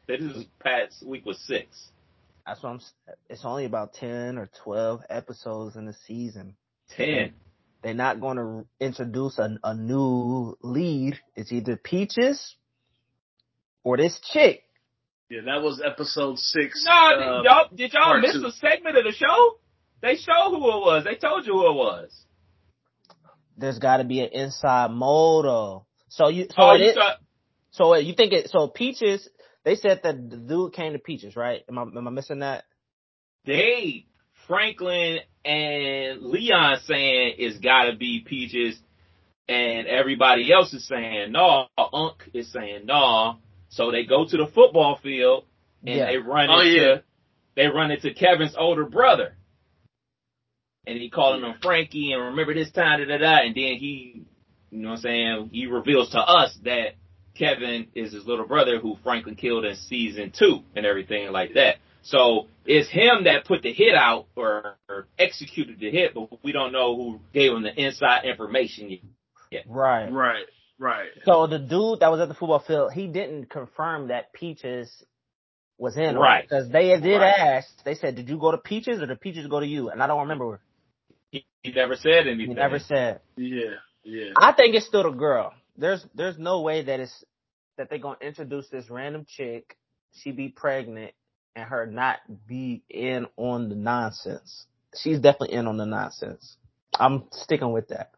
[0.08, 1.91] This is past week was six.
[2.50, 2.80] That's what I'm,
[3.30, 6.56] it's only about 10 or 12 episodes in the season.
[6.97, 7.34] Ten.
[7.84, 11.20] They're not going to introduce a, a new lead.
[11.36, 12.56] It's either Peaches
[13.84, 14.64] or this chick.
[15.30, 16.84] Yeah, that was episode six.
[16.88, 18.47] No, uh, y'all did y'all miss two.
[18.47, 19.60] a segment of the show?
[20.02, 21.04] They show who it was.
[21.04, 22.10] They told you who it was.
[23.60, 25.86] There's got to be an inside moto.
[26.08, 27.12] So you, so oh, it you is, saw,
[27.70, 29.30] so you think it, so Peaches,
[29.66, 31.64] they said that the dude came to Peaches, right?
[31.70, 32.64] Am I, am I missing that?
[33.45, 34.05] they
[34.47, 38.78] Franklin and Leon saying it's got to be Peaches,
[39.47, 41.68] and everybody else is saying no.
[41.78, 43.38] Unc is saying no.
[43.70, 45.45] So they go to the football field
[45.86, 46.05] and Yeah.
[46.07, 46.95] they run Oh, into yeah.
[47.55, 49.36] they run into Kevin's older brother.
[50.88, 53.38] And he calling him Frankie and remember this time, da da da.
[53.45, 54.24] And then he,
[54.72, 56.95] you know what I'm saying, he reveals to us that
[57.39, 61.77] Kevin is his little brother who Franklin killed in season two and everything like that.
[62.01, 66.51] So it's him that put the hit out or, or executed the hit, but we
[66.51, 68.99] don't know who gave him the inside information
[69.51, 69.63] yet.
[69.67, 70.11] Right.
[70.11, 70.45] Right.
[70.77, 71.09] Right.
[71.25, 74.89] So the dude that was at the football field, he didn't confirm that Peaches
[75.77, 76.15] was in.
[76.17, 76.43] Right.
[76.47, 77.35] Because they did Right.
[77.37, 79.89] ask, they said, did you go to Peaches or did Peaches go to you?
[79.89, 80.61] And I don't remember.
[81.31, 82.37] He, he never said anything.
[82.37, 82.55] He anything.
[82.55, 83.19] never said.
[83.35, 83.75] Yeah.
[84.03, 84.31] Yeah.
[84.37, 85.53] I think it's still the girl.
[85.77, 87.23] There's there's no way that it's
[87.80, 89.77] that they're gonna introduce this random chick,
[90.11, 91.13] she be pregnant,
[91.55, 94.65] and her not be in on the nonsense.
[94.95, 96.57] She's definitely in on the nonsense.
[96.93, 98.11] I'm sticking with that.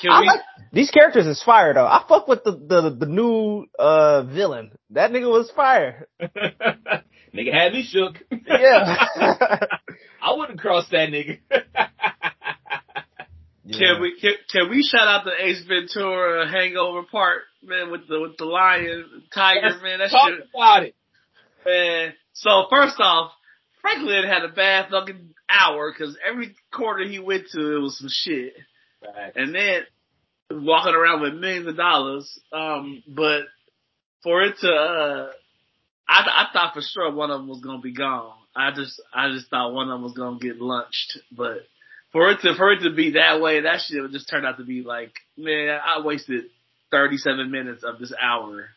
[0.00, 0.26] Can we?
[0.26, 0.40] like
[0.72, 1.86] these characters is fire though.
[1.86, 4.72] I fuck with the the, the new uh villain.
[4.90, 6.08] That nigga was fire.
[6.20, 8.16] nigga had me shook.
[8.46, 9.06] Yeah.
[10.20, 11.38] I wouldn't cross that nigga.
[13.76, 18.20] Can we can, can we shout out the Ace Ventura Hangover part, man, with the
[18.20, 19.98] with the lion tiger, Let's man?
[19.98, 20.94] That talk shit, about it.
[21.66, 22.14] man.
[22.32, 23.32] So first off,
[23.80, 28.08] Franklin had a bad fucking hour because every quarter he went to, it was some
[28.10, 28.54] shit,
[29.04, 29.32] Right.
[29.36, 29.82] and then
[30.50, 32.38] walking around with millions of dollars.
[32.52, 33.42] Um, but
[34.22, 35.30] for it to, uh,
[36.08, 38.32] I I thought for sure one of them was gonna be gone.
[38.56, 41.66] I just I just thought one of them was gonna get lunched, but
[42.12, 44.58] for it to for it to be that way, that shit would just turned out
[44.58, 46.44] to be like, man, I wasted
[46.90, 48.68] thirty seven minutes of this hour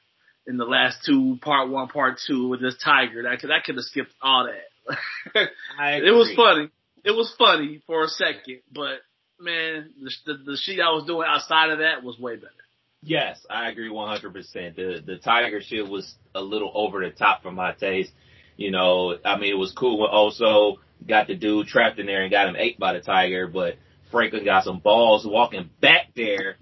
[0.48, 3.24] in the last two, part one, part two with this tiger.
[3.24, 5.50] That could that could have skipped all that.
[5.80, 6.70] I it was funny.
[7.04, 9.00] It was funny for a second, but
[9.40, 12.52] man, the, the the shit I was doing outside of that was way better.
[13.04, 14.76] Yes, I agree 100%.
[14.76, 18.12] The the Tiger shit was a little over the top for my taste.
[18.58, 20.78] You know, I mean, it was cool also
[21.08, 23.76] got the dude trapped in there and got him ate by the tiger, but
[24.12, 26.58] Franklin got some balls walking back there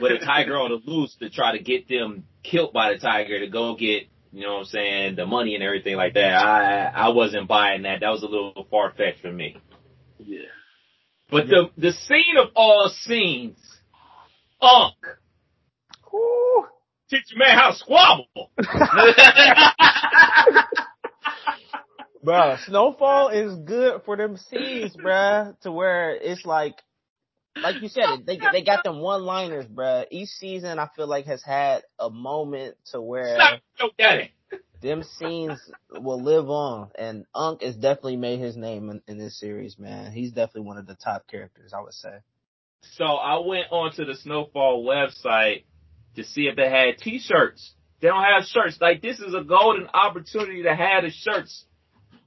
[0.00, 3.40] with a tiger on the loose to try to get them killed by the tiger
[3.40, 6.32] to go get, you know what I'm saying, the money and everything like that.
[6.34, 8.00] I I wasn't buying that.
[8.00, 9.56] That was a little far fetched for me.
[10.18, 10.40] Yeah.
[11.30, 13.58] But the the scene of all scenes,
[14.60, 14.94] Unk,
[16.10, 16.66] Whew.
[17.08, 18.26] teach a man how to squabble.
[22.22, 26.74] Bro, Snowfall is good for them scenes, bruh, to where it's like,
[27.56, 30.04] like you said, they they got them one liners, bruh.
[30.10, 34.32] Each season, I feel like has had a moment to where Stop your daddy.
[34.82, 35.58] them scenes
[35.90, 40.12] will live on, and Unk has definitely made his name in, in this series, man.
[40.12, 42.18] He's definitely one of the top characters, I would say.
[42.96, 45.64] So I went onto the Snowfall website
[46.16, 47.74] to see if they had t-shirts.
[48.00, 48.78] They don't have shirts.
[48.80, 51.64] Like this is a golden opportunity to have the shirts.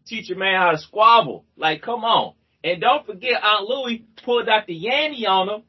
[0.06, 1.45] Teach a man how to squabble.
[1.58, 2.34] Like come on.
[2.64, 5.64] And don't forget Aunt Louie pulled out the yanny on them.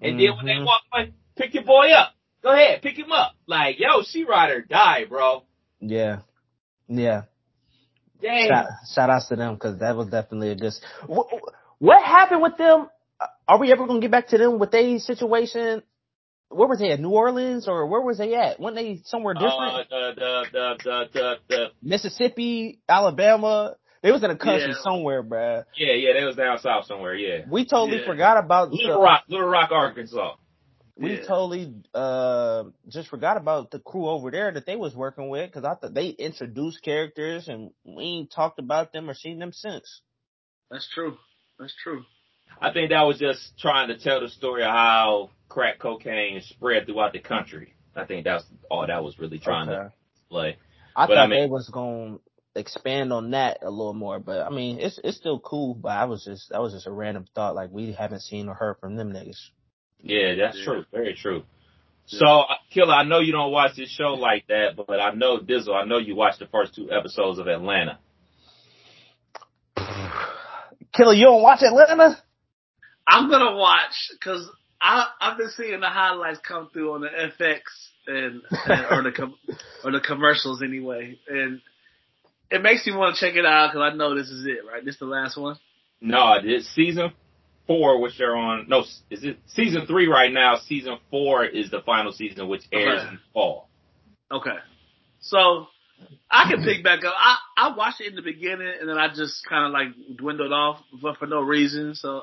[0.00, 0.64] And then when they Mhm.
[0.64, 2.12] walk away, pick your boy up.
[2.42, 3.32] Go ahead, pick him up.
[3.46, 5.42] Like, yo, she ride or die, bro.
[5.80, 6.20] Yeah,
[6.86, 7.22] yeah.
[8.22, 8.48] Dang.
[8.48, 10.72] Shout, shout outs to them because that was definitely a good.
[11.06, 11.26] What,
[11.78, 12.88] what happened with them?
[13.48, 15.82] Are we ever gonna get back to them with their situation?
[16.50, 17.00] Where was they at?
[17.00, 18.58] New Orleans or where was they at?
[18.58, 19.92] Weren't they somewhere different?
[19.92, 23.74] Uh, the, the, the, the, Mississippi, Alabama.
[24.02, 24.74] They was in a country Yeah.
[24.82, 25.64] somewhere, bruh.
[25.76, 27.44] yeah, yeah, they was down south somewhere, yeah.
[27.50, 28.06] We totally Yeah.
[28.06, 30.36] forgot about Little the- Rock, Little Rock, Arkansas.
[30.96, 31.26] we Yeah.
[31.26, 35.64] totally uh just forgot about the crew over there that they was working with because
[35.64, 40.00] I thought they introduced characters and we ain't talked about them or seen them since.
[40.70, 41.18] That's true.
[41.58, 42.04] That's true.
[42.60, 46.86] I think that was just trying to tell the story of how crack cocaine spread
[46.86, 47.74] throughout the country.
[47.94, 49.94] I think that's all that was really trying to Okay.
[50.30, 50.56] play.
[50.96, 52.18] I But thought I mean- they was going
[52.54, 55.74] to expand on that a little more, but I mean, it's it's still cool.
[55.74, 57.54] But I was just that was just a random thought.
[57.54, 59.38] Like we haven't seen or heard from them niggas.
[60.00, 60.64] Yeah, that's Yeah.
[60.64, 60.84] true.
[60.92, 61.44] Very true.
[62.06, 62.18] Yeah.
[62.20, 65.38] So, uh, Killer, I know you don't watch this show like that, but I know
[65.38, 67.98] Dizzle, I know you watched the first two episodes of Atlanta.
[70.94, 72.18] Killer, you don't watch Atlanta?
[73.08, 74.48] I'm gonna watch because
[74.80, 77.60] I I've been seeing the highlights come through on the FX
[78.06, 79.34] and, and or the com-
[79.84, 81.60] or the commercials anyway, and
[82.50, 84.84] it makes me want to check it out because I know this is it, right?
[84.84, 85.56] This is the last one.
[86.00, 87.12] No, it's season
[87.66, 88.66] four, which they're on.
[88.68, 88.80] No,
[89.10, 90.56] is it season three right now?
[90.66, 93.08] Season four is the final season, which airs Okay.
[93.10, 93.68] in fall.
[94.30, 94.56] Okay,
[95.20, 95.66] so
[96.30, 97.14] I can pick back up.
[97.16, 100.52] I I watched it in the beginning and then I just kind of like dwindled
[100.52, 101.94] off, but for no reason.
[101.94, 102.22] So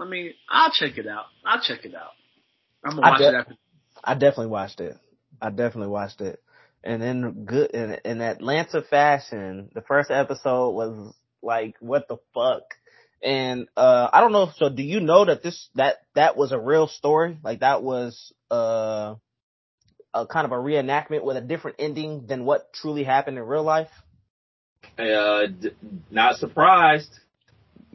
[0.00, 1.26] I mean, I'll check it out.
[1.44, 2.12] I'll check it out.
[2.84, 3.54] I'm gonna I watch bet- it after.
[4.02, 4.96] I definitely watched it.
[5.40, 6.40] I definitely watched it.
[6.82, 12.62] And in good in, in Atlanta fashion, the first episode was like, what the fuck?
[13.22, 14.50] And uh I don't know.
[14.56, 17.38] So do you know that this that that was a real story?
[17.42, 19.14] Like that was uh
[20.12, 23.64] a kind of a reenactment with a different ending than what truly happened in real
[23.64, 23.90] life?
[24.98, 25.70] Uh, d-
[26.10, 27.18] not surprised.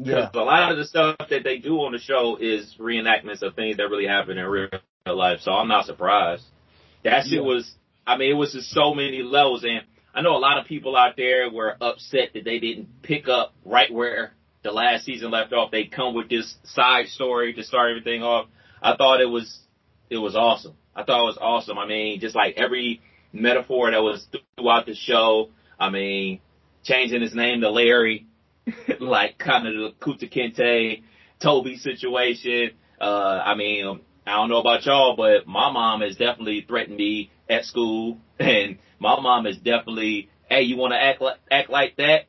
[0.01, 0.27] Yeah.
[0.27, 3.55] Because a lot of the stuff that they do on the show is reenactments of
[3.55, 4.69] things that really happened in real
[5.05, 5.39] life.
[5.41, 6.43] So I'm not surprised.
[7.03, 7.41] That shit Yeah.
[7.41, 7.69] was,
[8.07, 9.63] I mean, it was just so many levels.
[9.63, 9.81] And
[10.13, 13.53] I know a lot of people out there were upset that they didn't pick up
[13.65, 14.33] right where
[14.63, 15.71] the last season left off.
[15.71, 18.47] They come with this side story to start everything off.
[18.81, 19.59] I thought it was,
[20.09, 20.75] it was awesome.
[20.95, 21.77] I thought it was awesome.
[21.77, 24.25] I mean, just like every metaphor that was
[24.57, 25.49] throughout the show.
[25.79, 26.39] I mean,
[26.83, 28.25] changing his name to Larry,
[28.99, 31.03] like kind of the Kunta Kinte,
[31.41, 32.71] Toby situation.
[32.99, 37.31] Uh, I mean, I don't know about y'all, but my mom has definitely threatened me
[37.49, 41.97] at school, and my mom is definitely, hey, you want to act like act like
[41.97, 42.25] that?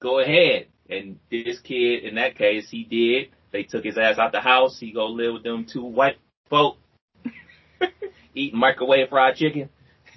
[0.00, 0.66] Go ahead.
[0.88, 3.28] And this kid, in that case, he did.
[3.52, 4.78] They took his ass out the house.
[4.80, 6.78] He go live with them two white folk,
[8.34, 9.68] eating microwave fried chicken.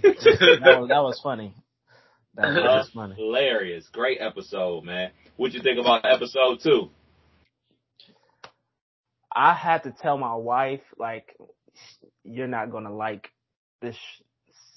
[0.02, 1.56] that was that was funny.
[2.36, 3.16] That was, that was funny.
[3.16, 3.88] Hilarious.
[3.92, 5.12] Great episode, man.
[5.36, 6.90] What you think about episode two?
[9.36, 11.36] I had to tell my wife, like,
[12.24, 13.30] you're not gonna like
[13.82, 13.98] this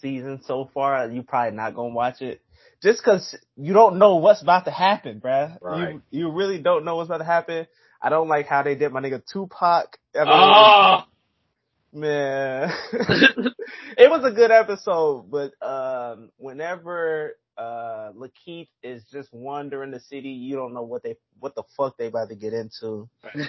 [0.01, 1.11] season so far.
[1.11, 2.41] You're probably not gonna watch it.
[2.83, 5.59] Just cause you don't know what's about to happen, bruh.
[5.61, 5.95] Right.
[5.95, 7.67] You, you really don't know what's about to happen.
[8.01, 9.99] I don't like how they did my nigga Tupac.
[10.15, 11.01] I mean, Oh,
[11.93, 12.73] man.
[12.93, 20.31] it was a good episode, but, um, whenever, uh, Lakeith is just wandering the city,
[20.31, 23.09] you don't know what they, what the fuck they about to get into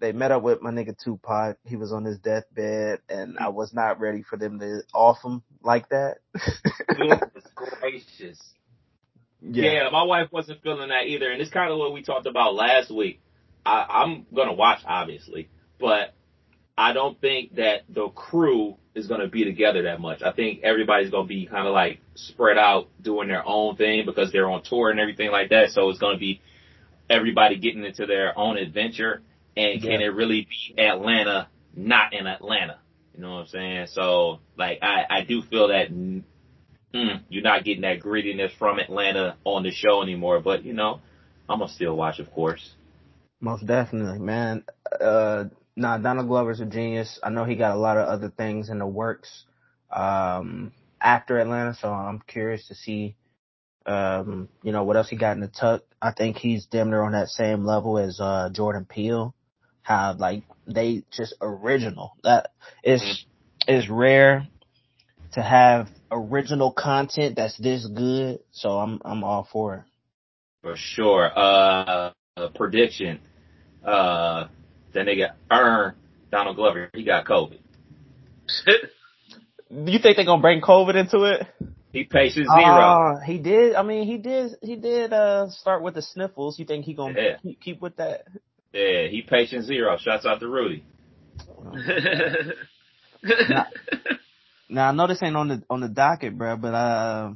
[0.00, 1.56] they met up with my nigga Tupac.
[1.64, 5.42] He was on his deathbed, and I was not ready for them to off him
[5.62, 6.16] like that.
[6.88, 8.38] goodness gracious.
[9.40, 9.88] Yeah.
[9.90, 12.90] my wife wasn't feeling that either, and it's kind of what we talked about last
[12.90, 13.20] week.
[13.64, 15.48] I, I'm gonna watch, obviously,
[15.80, 16.14] but
[16.84, 20.20] I don't think that the crew is gonna be together that much.
[20.20, 24.30] I think everybody's gonna be kind of like spread out doing their own thing because
[24.32, 25.70] they're on tour and everything like that.
[25.70, 26.42] So it's gonna be
[27.08, 29.22] everybody getting into their own adventure.
[29.56, 32.80] And can it really be Atlanta not in Atlanta?
[33.14, 33.86] You know what I'm saying?
[33.92, 36.22] So like I I do feel that mm,
[37.30, 40.40] you're not getting that grittiness from Atlanta on the show anymore.
[40.40, 41.00] But you know,
[41.48, 42.74] I'm gonna still watch, of course.
[43.40, 44.64] Most definitely, man.
[45.00, 45.44] Uh,
[45.76, 47.18] nah, Donald Glover's a genius.
[47.22, 49.44] I know he got a lot of other things in the works
[49.90, 53.16] um, after Atlanta, so I'm curious to see,
[53.86, 55.82] um, you know, what else he got in the tuck.
[56.00, 59.34] I think he's damn near on that same level as uh, Jordan Peele.
[59.82, 62.16] How like they just original.
[62.22, 62.52] That
[62.82, 63.74] is mm-hmm.
[63.74, 64.48] is rare
[65.32, 68.40] to have original content that's this good.
[68.52, 69.82] So I'm I'm all for it.
[70.62, 71.30] For sure.
[71.36, 72.12] Uh,
[72.54, 73.20] prediction.
[73.84, 74.48] Uh,
[74.94, 75.94] then they got Earn
[76.30, 76.88] Donald Glover.
[76.94, 77.58] He got COVID.
[78.66, 78.72] Do
[79.92, 81.46] you think they're gonna bring COVID into it?
[81.92, 83.16] He patient zero.
[83.16, 83.74] Uh, he did.
[83.74, 84.56] I mean, he did.
[84.62, 86.58] He did uh start with the sniffles.
[86.58, 87.36] You think he gonna yeah.
[87.42, 88.24] keep, keep with that?
[88.72, 89.96] Yeah, he patient zero.
[89.98, 90.84] Shouts out to Rudy.
[93.48, 93.66] now,
[94.68, 97.32] now I know this ain't on the on the docket, bro, but uh,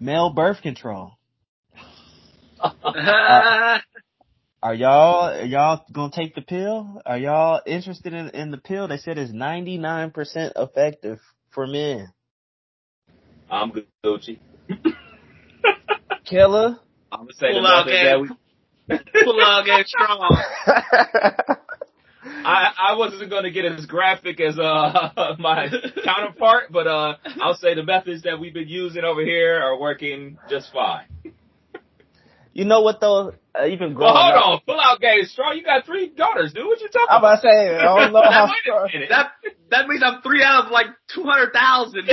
[0.00, 1.12] male birth control.
[2.60, 3.78] uh,
[4.62, 7.00] are y'all are y'all gonna take the pill?
[7.06, 8.88] Are y'all interested in, in the pill?
[8.88, 11.18] They said it's ninety nine percent effective
[11.50, 12.12] for men.
[13.50, 13.72] I'm
[14.04, 14.38] Gucci.
[16.24, 16.78] Killer.
[17.10, 18.28] I'm gonna say Pull the method that we
[19.24, 20.42] pull out get strong.
[22.22, 25.68] I I wasn't gonna get as graphic as uh my
[26.04, 30.38] counterpart, but uh I'll say the methods that we've been using over here are working
[30.50, 31.06] just fine.
[32.52, 33.32] You know what though?
[33.54, 35.56] Uh, even growing well, hold up, on, pull out game strong.
[35.56, 36.66] You got three daughters, dude.
[36.66, 37.16] What you talking about?
[37.16, 38.90] I'm about to say, I don't know how strong.
[39.08, 39.32] That
[39.70, 42.06] that means I'm three out of like two hundred thousand.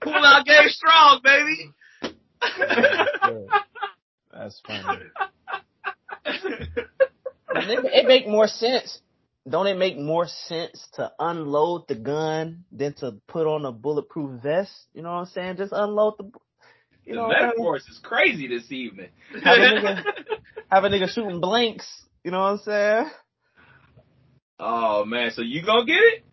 [0.00, 1.72] pull out game strong, baby.
[4.32, 4.86] That's funny.
[6.24, 9.00] it, it make more sense.
[9.48, 14.42] Don't it make more sense to unload the gun than to put on a bulletproof
[14.42, 14.72] vest?
[14.92, 15.56] You know what I'm saying?
[15.56, 16.30] Just unload the
[17.10, 19.08] you the know, metaphors is crazy this evening.
[19.42, 20.04] Have a, nigga,
[20.70, 21.86] have a nigga shooting blanks.
[22.22, 23.10] You know what I'm saying?
[24.60, 26.24] Oh man, so you gonna get it?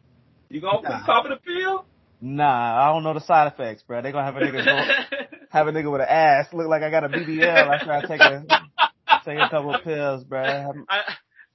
[0.50, 1.06] You gonna nah.
[1.06, 1.86] pop in the pill?
[2.22, 4.02] Nah, I don't know the side effects, bro.
[4.02, 6.92] They gonna have a nigga go, have a nigga with an ass look like I
[6.92, 8.46] got a BBL after I take a
[9.26, 10.44] take a couple of pills, bro.
[10.90, 11.02] I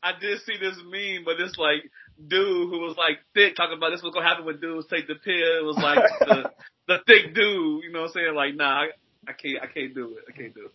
[0.02, 1.82] I did see this meme, but it's like
[2.26, 5.14] dude who was like thick talking about this was gonna happen when dudes take the
[5.14, 5.58] pill.
[5.58, 6.50] It was like the
[6.88, 8.34] the thick dude, you know what I'm saying?
[8.34, 8.86] Like, nah,
[9.26, 9.62] I can't.
[9.62, 10.24] I can't do it.
[10.28, 10.72] I can't do it.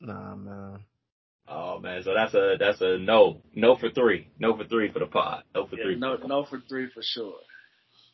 [0.00, 0.80] Nah, man.
[1.46, 4.98] Oh man, so that's a that's a no, no for three, no for three for
[4.98, 5.96] the pod, no for yeah, three.
[5.96, 7.36] No, no for three for sure.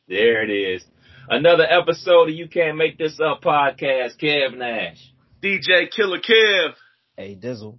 [0.09, 0.85] There it is.
[1.29, 4.21] Another episode of You Can't Make This Up podcast.
[4.21, 6.71] Kev Nash, DJ Killer Kev,
[7.17, 7.79] Hey Dizzle.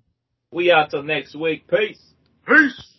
[0.52, 1.68] We out till next week.
[1.68, 2.00] Peace.
[2.48, 2.91] Peace.